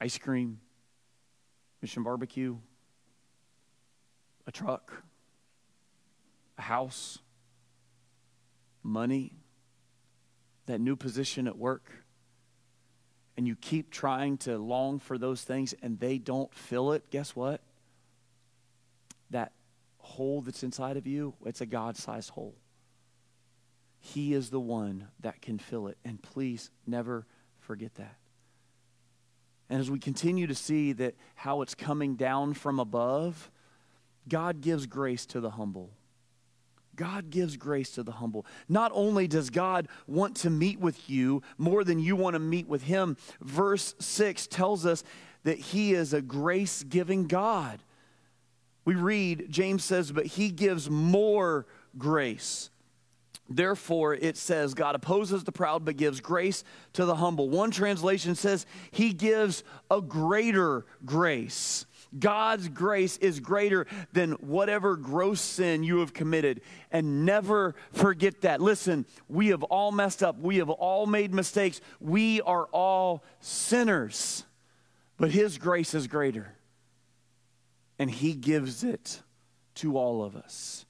[0.01, 0.61] ice cream,
[1.83, 2.57] mission barbecue,
[4.47, 5.03] a truck,
[6.57, 7.19] a house,
[8.83, 9.33] money,
[10.67, 11.91] that new position at work,
[13.37, 17.35] and you keep trying to long for those things and they don't fill it, guess
[17.35, 17.61] what?
[19.31, 19.53] That
[19.99, 22.55] hole that's inside of you, it's a God sized hole.
[24.01, 25.99] He is the one that can fill it.
[26.05, 27.27] And please never
[27.61, 28.17] forget that.
[29.71, 33.51] And as we continue to see that how it's coming down from above,
[34.29, 35.91] God gives grace to the humble.
[36.97, 38.45] God gives grace to the humble.
[38.69, 42.67] Not only does God want to meet with you more than you want to meet
[42.67, 45.05] with Him, verse 6 tells us
[45.45, 47.81] that He is a grace giving God.
[48.85, 52.71] We read, James says, but He gives more grace.
[53.49, 57.49] Therefore, it says, God opposes the proud but gives grace to the humble.
[57.49, 61.87] One translation says, He gives a greater grace.
[62.17, 66.61] God's grace is greater than whatever gross sin you have committed.
[66.91, 68.61] And never forget that.
[68.61, 74.45] Listen, we have all messed up, we have all made mistakes, we are all sinners.
[75.19, 76.55] But His grace is greater,
[77.99, 79.23] and He gives it
[79.77, 80.87] to all of us.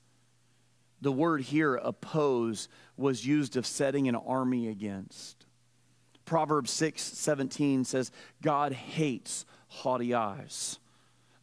[1.01, 5.47] The word here, oppose, was used of setting an army against.
[6.25, 8.11] Proverbs 6 17 says,
[8.43, 10.79] God hates haughty eyes.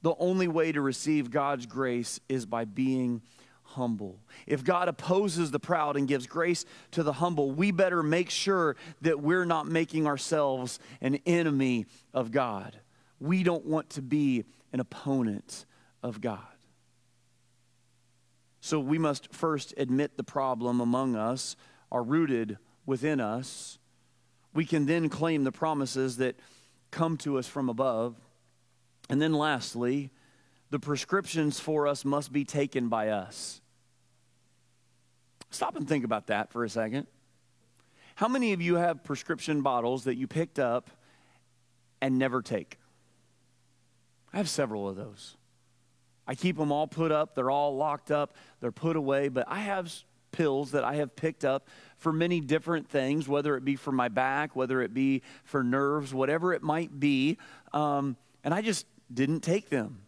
[0.01, 3.21] The only way to receive God's grace is by being
[3.63, 4.19] humble.
[4.45, 8.75] If God opposes the proud and gives grace to the humble, we better make sure
[9.01, 12.79] that we're not making ourselves an enemy of God.
[13.19, 15.65] We don't want to be an opponent
[16.03, 16.54] of God.
[18.65, 21.55] So we must first admit the problem among us
[21.91, 22.57] are rooted
[22.87, 23.77] within us.
[24.55, 26.35] we can then claim the promises that
[26.89, 28.15] come to us from above.
[29.07, 30.09] And then lastly,
[30.71, 33.61] the prescriptions for us must be taken by us.
[35.51, 37.05] Stop and think about that for a second.
[38.15, 40.89] How many of you have prescription bottles that you picked up
[42.01, 42.79] and never take?
[44.33, 45.37] I have several of those.
[46.27, 49.59] I keep them all put up, they're all locked up, they're put away, but I
[49.59, 49.93] have
[50.31, 51.67] pills that I have picked up
[51.97, 56.13] for many different things, whether it be for my back, whether it be for nerves,
[56.13, 57.37] whatever it might be,
[57.73, 60.01] um, and I just didn't take them.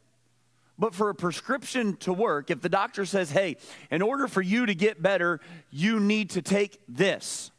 [0.80, 3.58] But for a prescription to work, if the doctor says, hey,
[3.90, 5.40] in order for you to get better,
[5.72, 7.50] you need to take this.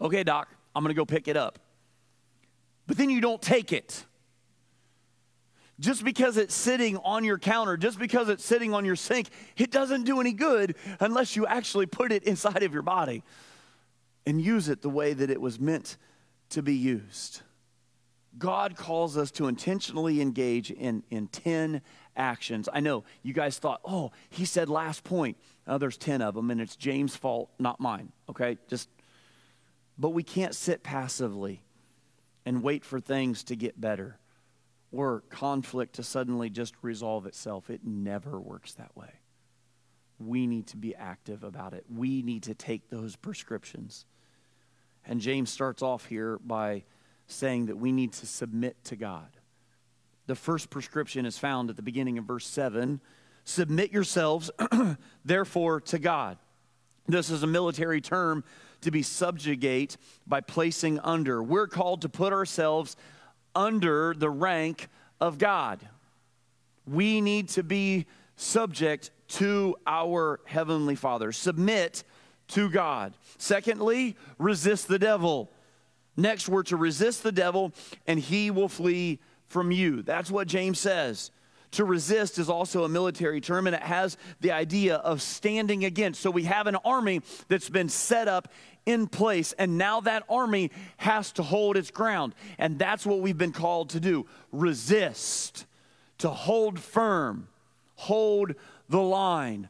[0.00, 1.58] Okay, doc, I'm to go pick it up.
[2.86, 4.04] But then you don't take it.
[5.84, 9.28] Just because it's sitting on your counter, just because it's sitting on your sink,
[9.58, 13.22] it doesn't do any good unless you actually put it inside of your body
[14.24, 15.98] and use it the way that it was meant
[16.48, 17.42] to be used.
[18.38, 21.82] God calls us to intentionally engage in, in 10
[22.16, 22.66] actions.
[22.72, 25.36] I know you guys thought, oh, he said last point.
[25.66, 28.10] Oh, there's 10 of them, and it's James' fault, not mine.
[28.30, 28.56] Okay?
[28.68, 28.88] Just,
[29.98, 31.60] but we can't sit passively
[32.46, 34.16] and wait for things to get better
[34.94, 37.68] or conflict to suddenly just resolve itself.
[37.68, 39.10] It never works that way.
[40.20, 41.84] We need to be active about it.
[41.92, 44.06] We need to take those prescriptions.
[45.04, 46.84] And James starts off here by
[47.26, 49.28] saying that we need to submit to God.
[50.26, 53.00] The first prescription is found at the beginning of verse 7
[53.46, 54.50] Submit yourselves,
[55.24, 56.38] therefore, to God.
[57.06, 58.42] This is a military term
[58.80, 61.42] to be subjugate by placing under.
[61.42, 62.96] We're called to put ourselves
[63.54, 64.88] under the rank
[65.20, 65.80] of God.
[66.86, 71.32] We need to be subject to our Heavenly Father.
[71.32, 72.04] Submit
[72.48, 73.14] to God.
[73.38, 75.50] Secondly, resist the devil.
[76.16, 77.72] Next, we're to resist the devil
[78.06, 80.02] and he will flee from you.
[80.02, 81.30] That's what James says.
[81.74, 86.20] To resist is also a military term and it has the idea of standing against.
[86.20, 88.48] So we have an army that's been set up
[88.86, 92.34] in place, and now that army has to hold its ground.
[92.58, 95.66] And that's what we've been called to do resist,
[96.18, 97.48] to hold firm,
[97.96, 98.54] hold
[98.88, 99.68] the line.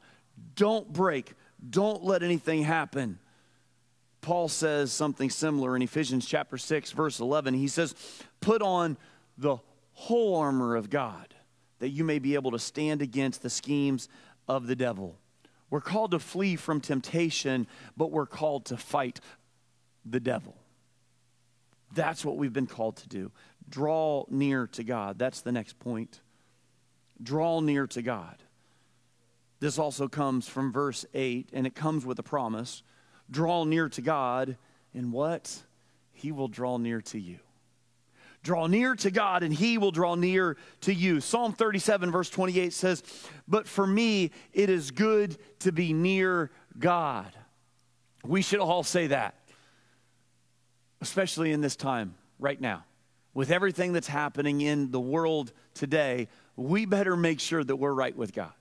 [0.57, 1.33] Don't break,
[1.71, 3.19] don't let anything happen.
[4.21, 7.55] Paul says something similar in Ephesians chapter 6 verse 11.
[7.55, 7.95] He says,
[8.41, 8.99] "Put on
[9.39, 9.57] the
[9.93, 11.34] whole armor of God,
[11.79, 14.09] that you may be able to stand against the schemes
[14.49, 15.19] of the devil."
[15.71, 17.67] We're called to flee from temptation,
[17.97, 19.21] but we're called to fight
[20.05, 20.57] the devil.
[21.93, 23.33] That's what we've been called to do.
[23.69, 25.19] Draw near to God.
[25.19, 26.21] That's the next point.
[27.23, 28.43] Draw near to God.
[29.61, 32.83] This also comes from verse 8, and it comes with a promise
[33.31, 34.59] draw near to God,
[34.93, 35.65] and what?
[36.13, 37.39] He will draw near to you.
[38.45, 41.21] Draw near to God, and He will draw near to you.
[41.21, 43.03] Psalm 37, verse 28 says,
[43.49, 47.33] But for me, it is good to be near God.
[48.25, 49.35] We should all say that,
[51.01, 52.85] especially in this time, right now.
[53.33, 58.17] With everything that's happening in the world today, we better make sure that we're right
[58.17, 58.53] with God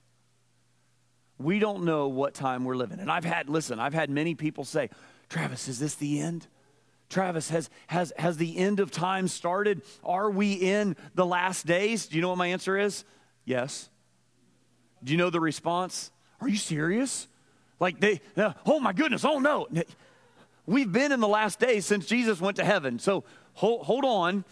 [1.43, 2.99] we don't know what time we're living.
[2.99, 4.89] And I've had, listen, I've had many people say,
[5.29, 6.47] Travis, is this the end?
[7.13, 9.83] Travis, has, has, has the end of time started?
[10.03, 12.07] Are we in the last days?
[12.07, 13.05] Do you know what my answer is?
[13.45, 13.89] Yes.
[15.03, 16.11] Do you know the response?
[16.41, 17.27] Are you serious?
[17.79, 19.67] Like they, uh, oh my goodness, oh no.
[20.65, 22.97] We've been in the last days since Jesus went to heaven.
[22.97, 24.43] So hold, hold on,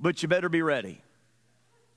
[0.00, 1.02] but you better be ready.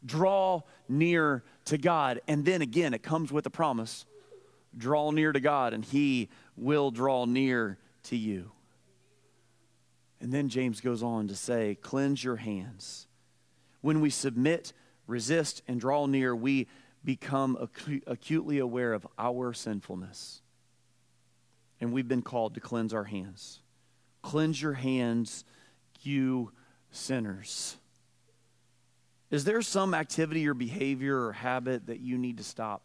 [0.05, 2.19] Draw near to God.
[2.27, 4.05] And then again, it comes with a promise
[4.75, 8.51] draw near to God, and He will draw near to you.
[10.20, 13.07] And then James goes on to say, Cleanse your hands.
[13.82, 14.74] When we submit,
[15.05, 16.68] resist, and draw near, we
[17.03, 17.57] become
[18.07, 20.41] acutely aware of our sinfulness.
[21.80, 23.61] And we've been called to cleanse our hands.
[24.24, 25.45] Cleanse your hands,
[26.01, 26.51] you
[26.91, 27.78] sinners.
[29.30, 32.82] Is there some activity or behavior or habit that you need to stop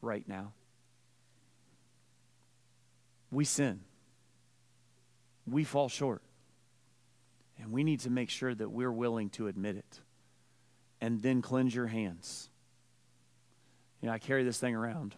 [0.00, 0.52] right now?
[3.30, 3.80] We sin.
[5.46, 6.22] We fall short.
[7.58, 10.00] And we need to make sure that we're willing to admit it.
[11.00, 12.48] And then cleanse your hands.
[14.00, 15.14] You know, I carry this thing around.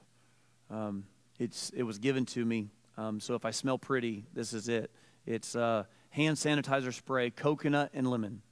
[0.71, 1.05] Um,
[1.39, 2.71] it's, it was given to me.
[2.97, 4.91] Um, so if I smell pretty, this is it.
[5.27, 8.43] It's uh, hand sanitizer spray, coconut, and lemon.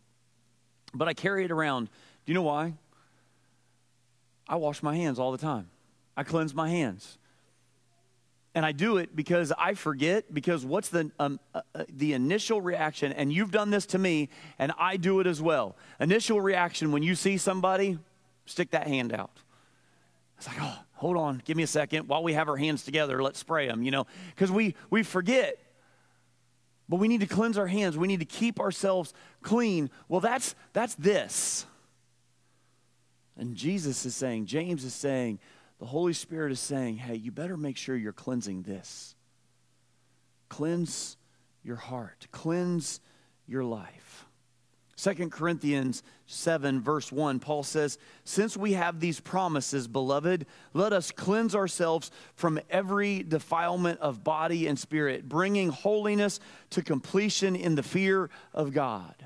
[0.95, 1.87] But I carry it around.
[1.87, 2.75] Do you know why?
[4.49, 5.71] I wash my hands all the time.
[6.17, 7.19] I cleanse my hands.
[8.55, 12.61] And I do it because I forget, because what's the, um, uh, uh, the initial
[12.61, 13.13] reaction?
[13.13, 14.29] And you've done this to me,
[14.59, 15.75] and I do it as well.
[15.99, 17.99] Initial reaction when you see somebody,
[18.45, 19.31] stick that hand out.
[20.37, 22.09] It's like, oh, hold on, give me a second.
[22.09, 25.59] While we have our hands together, let's spray them, you know, because we, we forget.
[26.89, 27.97] But we need to cleanse our hands.
[27.97, 29.89] We need to keep ourselves clean.
[30.09, 31.65] Well, that's, that's this.
[33.39, 35.39] And Jesus is saying, James is saying,
[35.83, 39.17] the Holy Spirit is saying, hey, you better make sure you're cleansing this.
[40.49, 41.17] Cleanse
[41.65, 43.01] your heart, cleanse
[43.49, 44.27] your life.
[44.97, 51.11] 2 Corinthians 7, verse 1, Paul says, Since we have these promises, beloved, let us
[51.11, 56.39] cleanse ourselves from every defilement of body and spirit, bringing holiness
[56.71, 59.17] to completion in the fear of God.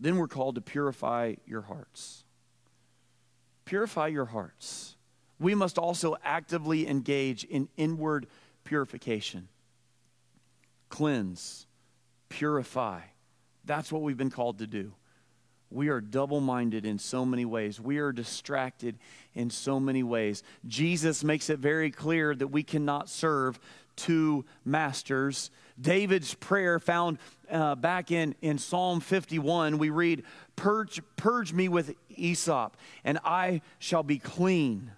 [0.00, 2.21] Then we're called to purify your hearts.
[3.64, 4.96] Purify your hearts.
[5.38, 8.26] We must also actively engage in inward
[8.64, 9.48] purification.
[10.88, 11.66] Cleanse,
[12.28, 13.00] purify.
[13.64, 14.92] That's what we've been called to do.
[15.70, 17.80] We are double minded in so many ways.
[17.80, 18.98] We are distracted
[19.34, 20.42] in so many ways.
[20.66, 23.58] Jesus makes it very clear that we cannot serve
[23.96, 25.50] two masters.
[25.80, 27.18] David's prayer found
[27.50, 30.22] uh, back in, in Psalm 51, we read,
[30.56, 34.92] purge, purge me with hyssop, and I shall be clean.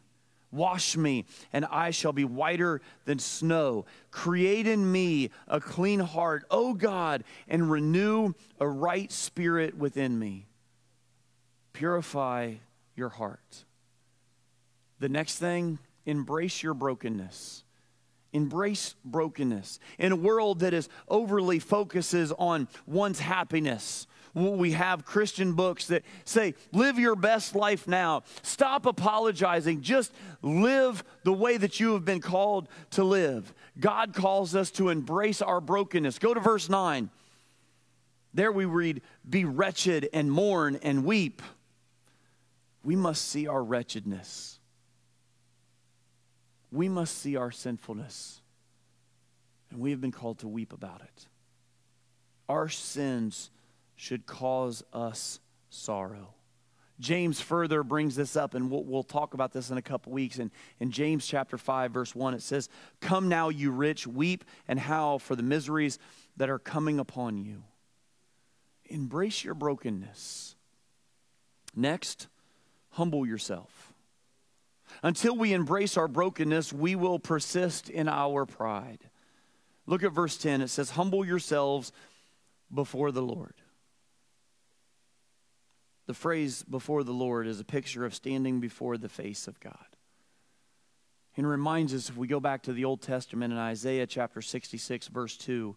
[0.53, 3.87] Wash me, and I shall be whiter than snow.
[4.13, 10.47] Create in me a clean heart, O God, and renew a right spirit within me.
[11.73, 12.55] Purify
[12.95, 13.65] your heart.
[15.01, 17.64] The next thing, embrace your brokenness.
[18.35, 19.79] Embrace brokenness.
[19.99, 26.03] In a world that is overly focuses on one's happiness, we have Christian books that
[26.25, 28.25] say, live your best life now.
[28.43, 29.81] Stop apologizing.
[29.81, 30.13] Just
[30.43, 33.55] live the way that you have been called to live.
[33.79, 36.19] God calls us to embrace our brokenness.
[36.19, 37.11] Go to verse 9.
[38.35, 41.41] There we read, Be wretched and mourn and weep.
[42.83, 44.54] We must see our wretchedness
[46.75, 48.41] we must see our sinfulness,
[49.71, 51.29] and we have been called to weep about it.
[52.49, 53.51] Our sins
[53.95, 55.39] should cause us
[55.71, 56.35] sorrow.
[56.99, 60.39] James further brings this up, and we'll, we'll talk about this in a couple weeks.
[60.39, 60.51] And
[60.81, 62.69] in James chapter 5, verse 1, it says,
[63.01, 65.99] Come now, you rich, weep and howl for the miseries
[66.37, 67.63] that are coming upon you.
[68.87, 70.57] Embrace your brokenness.
[71.75, 72.27] Next,
[72.91, 73.94] humble yourself.
[75.05, 79.01] Until we embrace our brokenness, we will persist in our pride.
[79.87, 80.63] Look at verse 10.
[80.63, 81.93] It says, Humble yourselves
[82.73, 83.53] before the Lord.
[86.07, 89.77] The phrase before the Lord is a picture of standing before the face of God.
[91.37, 95.09] And reminds us, if we go back to the Old Testament in Isaiah chapter 66,
[95.09, 95.77] verse 2,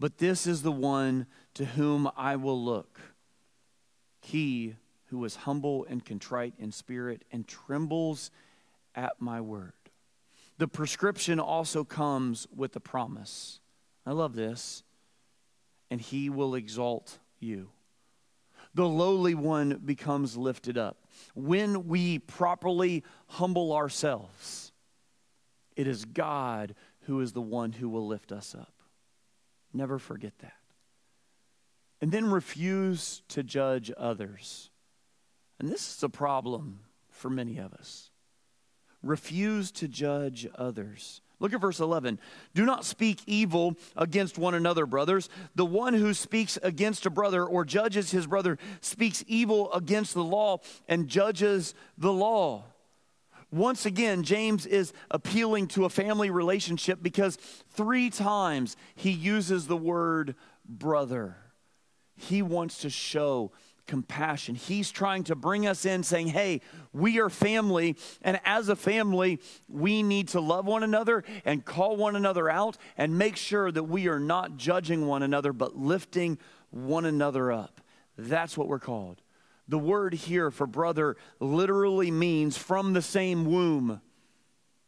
[0.00, 2.98] but this is the one to whom I will look.
[4.22, 4.76] He
[5.08, 8.30] who is humble and contrite in spirit and trembles
[8.94, 9.72] at my word.
[10.58, 13.60] The prescription also comes with the promise.
[14.04, 14.82] I love this.
[15.90, 17.70] And he will exalt you.
[18.74, 20.98] The lowly one becomes lifted up.
[21.34, 24.72] When we properly humble ourselves,
[25.76, 28.74] it is God who is the one who will lift us up.
[29.72, 30.52] Never forget that.
[32.00, 34.70] And then refuse to judge others.
[35.58, 36.80] And this is a problem
[37.10, 38.10] for many of us.
[39.02, 41.20] Refuse to judge others.
[41.40, 42.18] Look at verse 11.
[42.54, 45.28] Do not speak evil against one another, brothers.
[45.54, 50.24] The one who speaks against a brother or judges his brother speaks evil against the
[50.24, 52.64] law and judges the law.
[53.50, 57.36] Once again, James is appealing to a family relationship because
[57.70, 60.34] three times he uses the word
[60.68, 61.36] brother.
[62.16, 63.52] He wants to show
[63.88, 64.54] compassion.
[64.54, 66.60] He's trying to bring us in, saying, Hey,
[66.92, 67.96] we are family.
[68.22, 72.76] And as a family, we need to love one another and call one another out
[72.96, 76.38] and make sure that we are not judging one another, but lifting
[76.70, 77.80] one another up.
[78.16, 79.22] That's what we're called.
[79.66, 84.00] The word here for brother literally means from the same womb.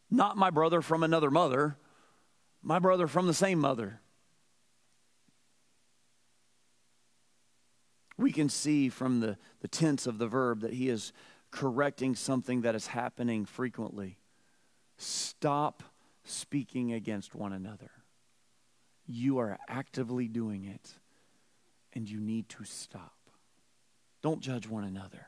[0.09, 1.77] Not my brother from another mother,
[2.61, 4.00] my brother from the same mother.
[8.21, 11.11] We can see from the, the tense of the verb that he is
[11.49, 14.17] correcting something that is happening frequently.
[14.97, 15.83] Stop
[16.23, 17.91] speaking against one another.
[19.07, 20.93] You are actively doing it,
[21.93, 23.17] and you need to stop.
[24.21, 25.27] Don't judge one another.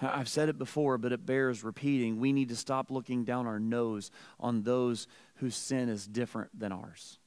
[0.00, 2.20] I've said it before, but it bears repeating.
[2.20, 6.70] We need to stop looking down our nose on those whose sin is different than
[6.70, 7.18] ours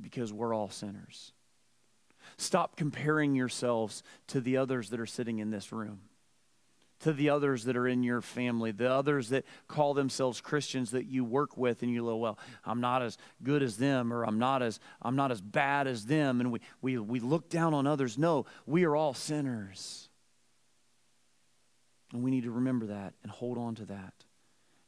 [0.00, 1.32] because we're all sinners.
[2.36, 6.00] Stop comparing yourselves to the others that are sitting in this room,
[7.00, 11.06] to the others that are in your family, the others that call themselves Christians that
[11.06, 14.38] you work with, and you go, "Well, I'm not as good as them, or I'm
[14.38, 17.86] not as I'm not as bad as them," and we we we look down on
[17.86, 18.16] others.
[18.16, 20.08] No, we are all sinners.
[22.12, 24.23] And we need to remember that and hold on to that.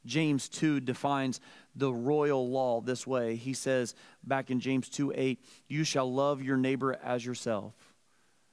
[0.07, 1.39] James 2 defines
[1.75, 3.35] the royal law this way.
[3.35, 3.93] He says
[4.23, 7.73] back in James 2 8, you shall love your neighbor as yourself.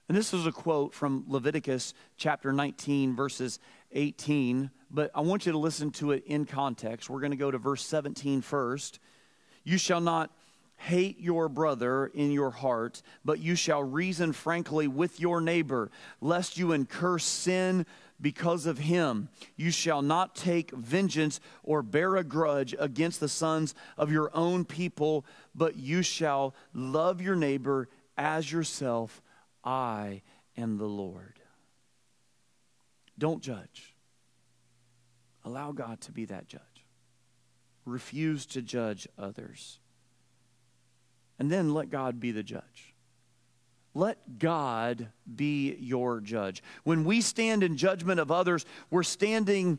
[0.09, 3.59] And this is a quote from Leviticus chapter 19, verses
[3.92, 7.09] 18, but I want you to listen to it in context.
[7.09, 8.98] We're going to go to verse 17 first.
[9.62, 10.30] You shall not
[10.76, 15.90] hate your brother in your heart, but you shall reason frankly with your neighbor,
[16.20, 17.86] lest you incur sin
[18.20, 19.28] because of him.
[19.56, 24.64] You shall not take vengeance or bear a grudge against the sons of your own
[24.64, 29.22] people, but you shall love your neighbor as yourself.
[29.62, 30.22] I
[30.56, 31.40] am the Lord.
[33.18, 33.94] Don't judge.
[35.44, 36.62] Allow God to be that judge.
[37.84, 39.78] Refuse to judge others.
[41.38, 42.93] And then let God be the judge.
[43.95, 46.62] Let God be your judge.
[46.82, 49.78] When we stand in judgment of others, we're standing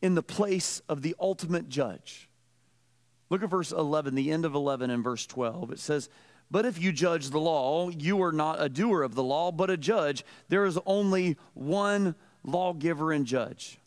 [0.00, 2.28] in the place of the ultimate judge.
[3.30, 5.72] Look at verse 11, the end of 11 and verse 12.
[5.72, 6.08] It says,
[6.50, 9.70] But if you judge the law, you are not a doer of the law, but
[9.70, 10.24] a judge.
[10.48, 12.14] There is only one
[12.44, 13.78] lawgiver and judge.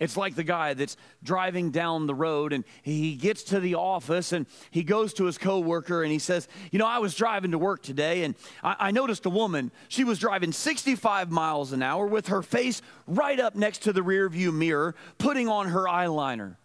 [0.00, 4.32] It's like the guy that's driving down the road and he gets to the office
[4.32, 7.58] and he goes to his coworker and he says, You know, I was driving to
[7.58, 8.34] work today and
[8.64, 9.70] I, I, noticed a woman.
[9.88, 14.02] She was driving 65 miles an hour with her face right up next to the
[14.02, 16.56] rear view mirror, putting on her eyeliner.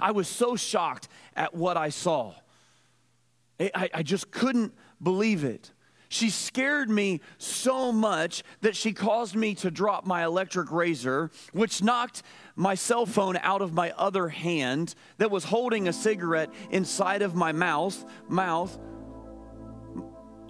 [0.00, 2.32] I was so shocked at what I saw.
[3.60, 4.72] I, I just couldn't
[5.02, 5.70] believe it.
[6.08, 11.82] She scared me so much that she caused me to drop my electric razor, which
[11.82, 12.22] knocked
[12.56, 17.34] my cell phone out of my other hand that was holding a cigarette inside of
[17.34, 18.04] my mouth.
[18.28, 18.78] Mouth.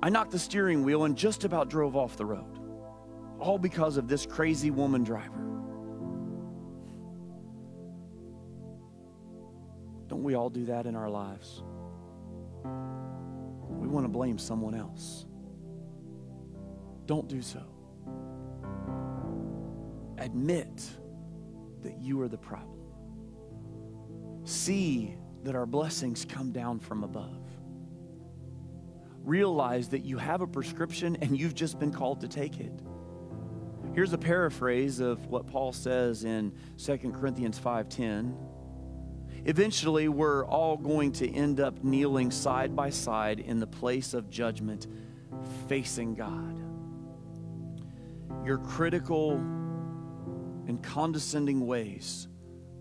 [0.01, 2.61] I knocked the steering wheel and just about drove off the road.
[3.41, 5.45] All because of this crazy woman driver.
[10.07, 11.63] Don't we all do that in our lives?
[13.69, 15.28] We want to blame someone else.
[17.09, 17.63] Don't do so.
[20.19, 20.91] Admit
[21.83, 22.83] that you are the problem.
[24.45, 27.41] See that our blessings come down from above.
[29.25, 32.79] Realize that you have a prescription and you've just been called to take it.
[33.95, 38.37] Here's a paraphrase of what Paul says in 2 Corinthians 5:10.
[39.47, 44.29] Eventually, we're all going to end up kneeling side by side in the place of
[44.29, 44.89] judgment
[45.69, 46.58] facing God
[48.45, 52.29] your critical and condescending ways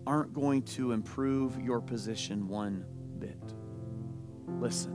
[0.06, 2.84] aren't going to improve your position one
[3.18, 3.54] bit.
[4.60, 4.94] Listen,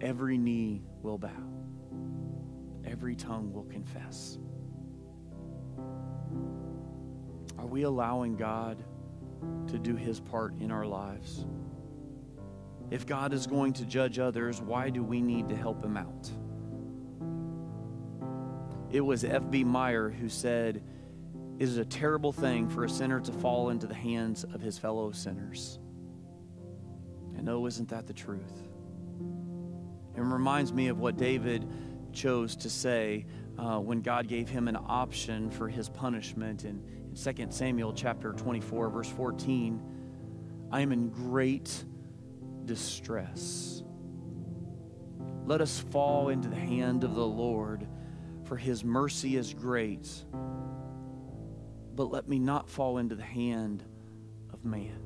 [0.00, 1.30] every knee will bow,
[2.84, 4.38] every tongue will confess.
[7.58, 8.84] Are we allowing God
[9.68, 11.46] to do his part in our lives?
[12.90, 16.30] If God is going to judge others, why do we need to help him out?
[18.96, 19.62] It was F.B.
[19.62, 20.82] Meyer who said,
[21.58, 24.78] It is a terrible thing for a sinner to fall into the hands of his
[24.78, 25.78] fellow sinners.
[27.36, 28.54] And oh, isn't that the truth?
[30.16, 31.70] It reminds me of what David
[32.14, 33.26] chose to say
[33.58, 36.82] uh, when God gave him an option for his punishment in,
[37.14, 39.78] in 2 Samuel chapter 24, verse 14.
[40.72, 41.84] I am in great
[42.64, 43.82] distress.
[45.44, 47.86] Let us fall into the hand of the Lord
[48.46, 50.08] for his mercy is great.
[51.94, 53.84] But let me not fall into the hand
[54.52, 55.02] of man.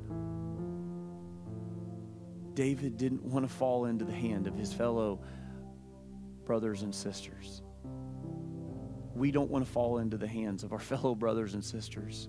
[2.54, 5.22] David didn't want to fall into the hand of his fellow
[6.44, 7.62] brothers and sisters.
[9.14, 12.28] We don't want to fall into the hands of our fellow brothers and sisters.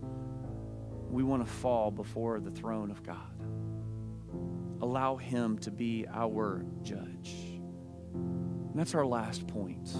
[1.09, 3.17] We want to fall before the throne of God.
[4.81, 7.59] Allow Him to be our judge.
[8.13, 9.93] And that's our last point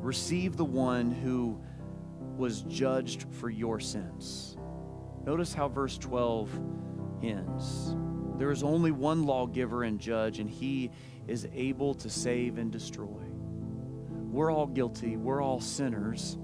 [0.00, 1.60] receive the one who
[2.36, 4.56] was judged for your sins.
[5.24, 6.50] Notice how verse 12
[7.22, 7.96] ends.
[8.38, 10.90] There is only one lawgiver and judge, and he
[11.26, 13.06] is able to save and destroy.
[14.30, 16.38] we're all guilty, we're all sinners.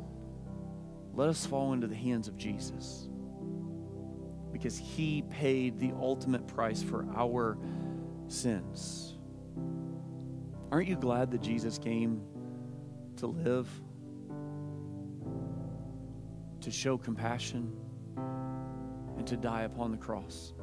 [1.15, 3.09] Let us fall into the hands of Jesus
[4.53, 7.57] because he paid the ultimate price for our
[8.29, 9.17] sins.
[10.71, 12.21] Aren't you glad that Jesus came
[13.17, 13.69] to live,
[16.61, 17.73] to show compassion,
[19.17, 20.55] and to die upon the cross?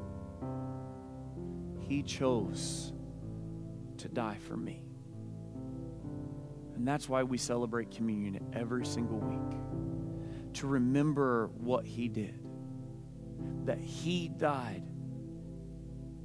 [1.79, 2.93] He chose
[3.97, 4.83] to die for me.
[6.75, 9.59] And that's why we celebrate communion every single week
[10.53, 12.39] to remember what He did,
[13.65, 14.83] that He died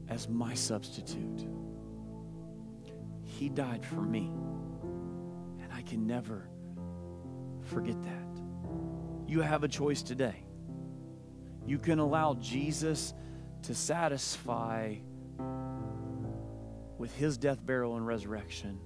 [0.09, 1.47] as my substitute.
[3.25, 4.33] He died for me.
[5.87, 6.49] Can never
[7.63, 8.43] forget that.
[9.27, 10.45] You have a choice today.
[11.65, 13.15] You can allow Jesus
[13.63, 14.97] to satisfy
[16.99, 18.79] with his death, burial, and resurrection,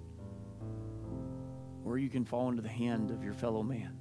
[1.84, 3.96] or you can fall into the hand of your fellow man.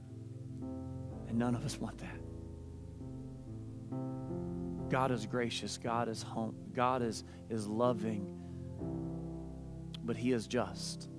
[1.27, 2.19] And none of us want that.
[4.89, 8.35] God is gracious, God is home, God is, is loving,
[10.03, 11.09] but He is just.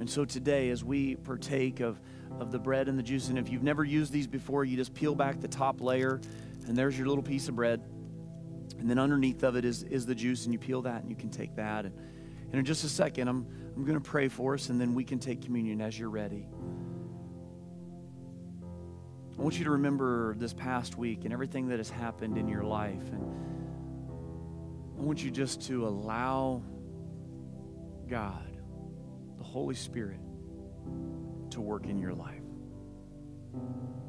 [0.00, 2.00] And so today, as we partake of,
[2.38, 4.94] of the bread and the juice, and if you've never used these before, you just
[4.94, 6.20] peel back the top layer,
[6.66, 7.82] and there's your little piece of bread.
[8.78, 11.16] And then underneath of it is, is the juice, and you peel that, and you
[11.16, 11.84] can take that.
[11.84, 11.94] And,
[12.50, 13.46] and in just a second, I'm,
[13.76, 16.46] I'm going to pray for us, and then we can take communion as you're ready.
[19.36, 22.64] I want you to remember this past week and everything that has happened in your
[22.64, 23.02] life.
[23.12, 23.22] And
[24.98, 26.62] I want you just to allow
[28.08, 28.47] God,
[29.48, 30.20] Holy Spirit,
[31.50, 32.42] to work in your life.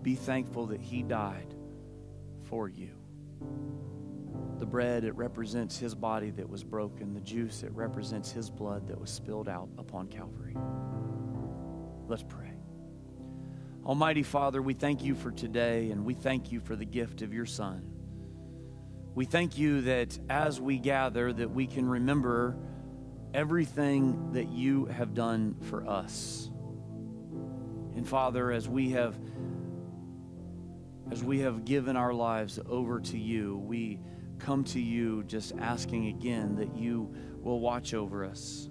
[0.01, 1.55] Be thankful that He died
[2.43, 2.89] for you.
[4.57, 7.13] The bread, it represents His body that was broken.
[7.13, 10.57] The juice, it represents His blood that was spilled out upon Calvary.
[12.09, 12.51] Let's pray.
[13.85, 17.33] Almighty Father, we thank you for today and we thank you for the gift of
[17.33, 17.89] your Son.
[19.15, 22.57] We thank you that as we gather that we can remember
[23.33, 26.49] everything that you have done for us.
[27.95, 29.17] And Father, as we have
[31.11, 33.99] as we have given our lives over to you, we
[34.37, 37.11] come to you just asking again that you
[37.41, 38.69] will watch over us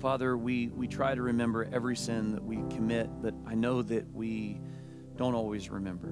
[0.00, 4.12] Father, we, we try to remember every sin that we commit, but I know that
[4.12, 4.60] we
[5.16, 6.08] don't always remember.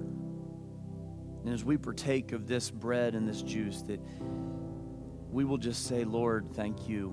[1.45, 4.01] And as we partake of this bread and this juice, that
[5.35, 7.13] we will just say, Lord, thank you.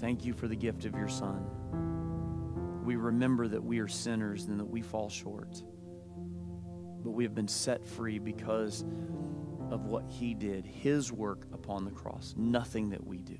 [0.00, 1.46] Thank you for the gift of your Son.
[2.84, 5.62] We remember that we are sinners and that we fall short.
[7.04, 8.84] But we have been set free because
[9.70, 13.38] of what he did, his work upon the cross, nothing that we do.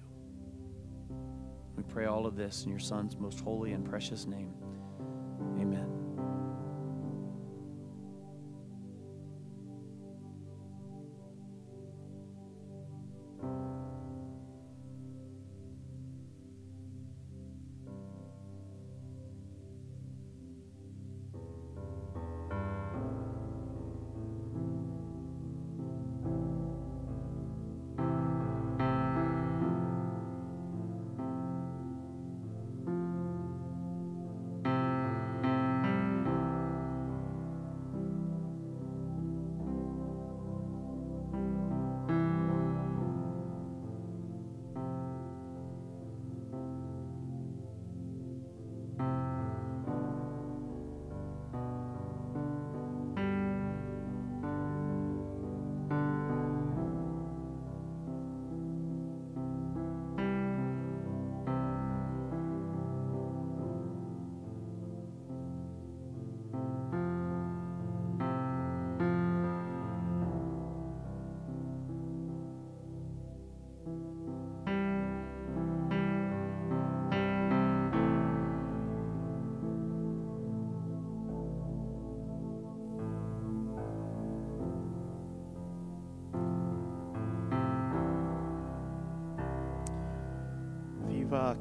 [1.76, 4.54] We pray all of this in your Son's most holy and precious name.
[5.58, 6.01] Amen.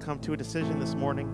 [0.01, 1.27] Come to a decision this morning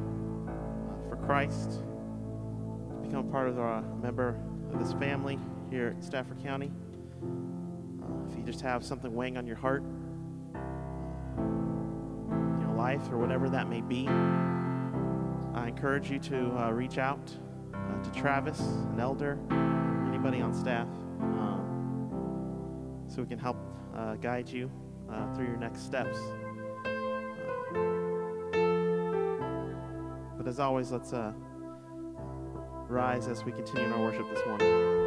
[0.45, 4.37] uh, for Christ, to become part of a member
[4.73, 5.39] of this family
[5.69, 6.69] here at Stafford County,
[7.23, 9.83] uh, if you just have something weighing on your heart,
[11.37, 11.45] your
[12.67, 14.05] know, life or whatever that may be,
[15.53, 17.31] I encourage you to uh, reach out
[17.73, 19.39] uh, to Travis, an elder,
[20.09, 20.87] anybody on staff,
[21.21, 23.55] um, so we can help
[23.95, 24.69] uh, guide you
[25.35, 26.17] through your next steps.
[30.57, 31.33] As always, let's uh,
[32.89, 35.06] rise as we continue in our worship this morning.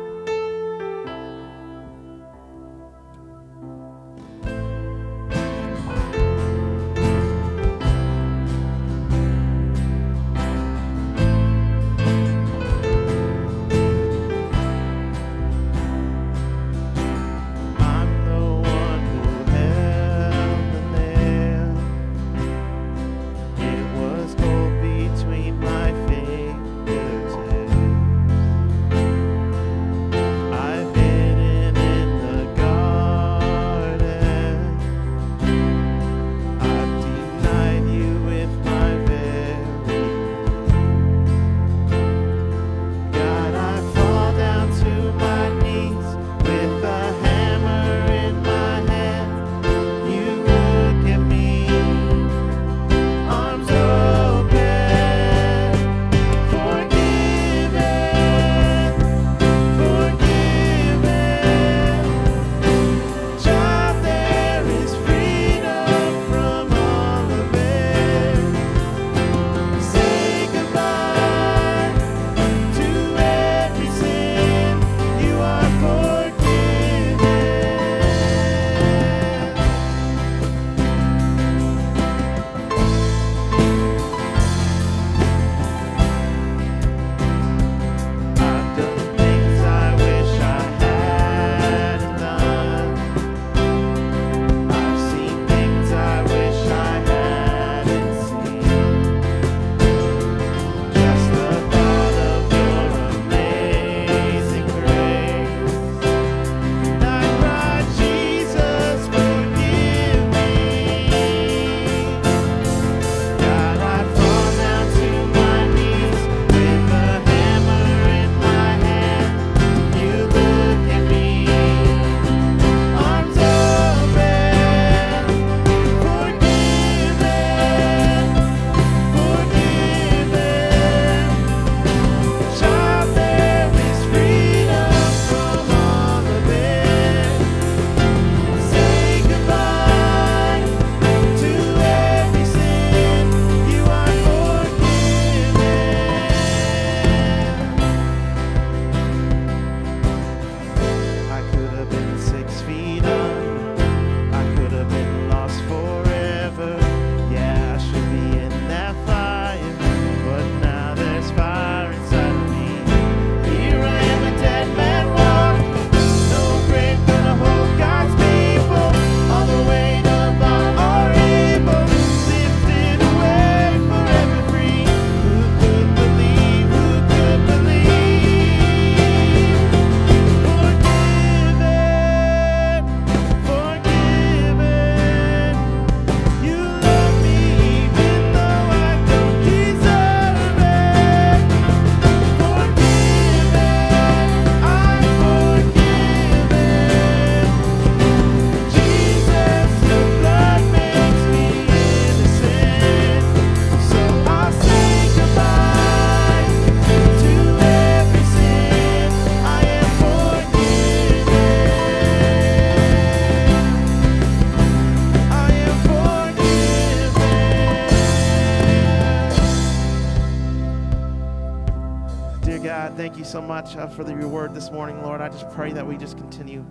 [223.30, 225.20] So much uh, for the, your word this morning, Lord.
[225.20, 226.66] I just pray that we just continue,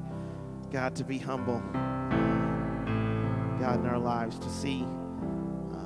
[0.71, 1.61] God, to be humble,
[3.61, 5.77] God, in our lives, to see uh,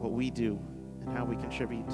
[0.00, 0.58] what we do
[1.00, 1.88] and how we contribute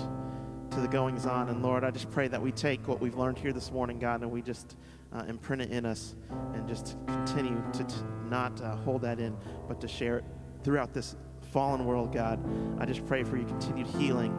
[0.70, 1.50] to the goings on.
[1.50, 4.22] And Lord, I just pray that we take what we've learned here this morning, God,
[4.22, 4.76] and we just
[5.12, 6.16] uh, imprint it in us
[6.54, 7.96] and just continue to t-
[8.30, 9.36] not uh, hold that in,
[9.68, 10.24] but to share it
[10.62, 11.16] throughout this
[11.52, 12.42] fallen world, God.
[12.80, 14.32] I just pray for your continued healing,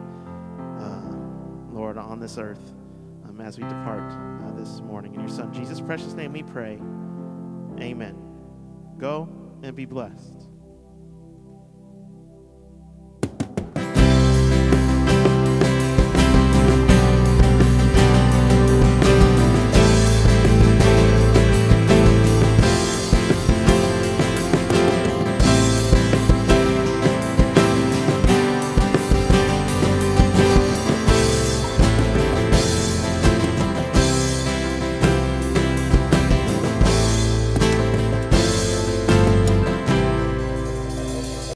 [0.80, 2.72] uh, Lord, on this earth
[3.36, 4.12] um, as we depart
[4.44, 5.14] uh, this morning.
[5.14, 6.78] In your Son, Jesus' precious name, we pray.
[7.80, 8.16] Amen.
[8.98, 9.28] Go
[9.62, 10.45] and be blessed.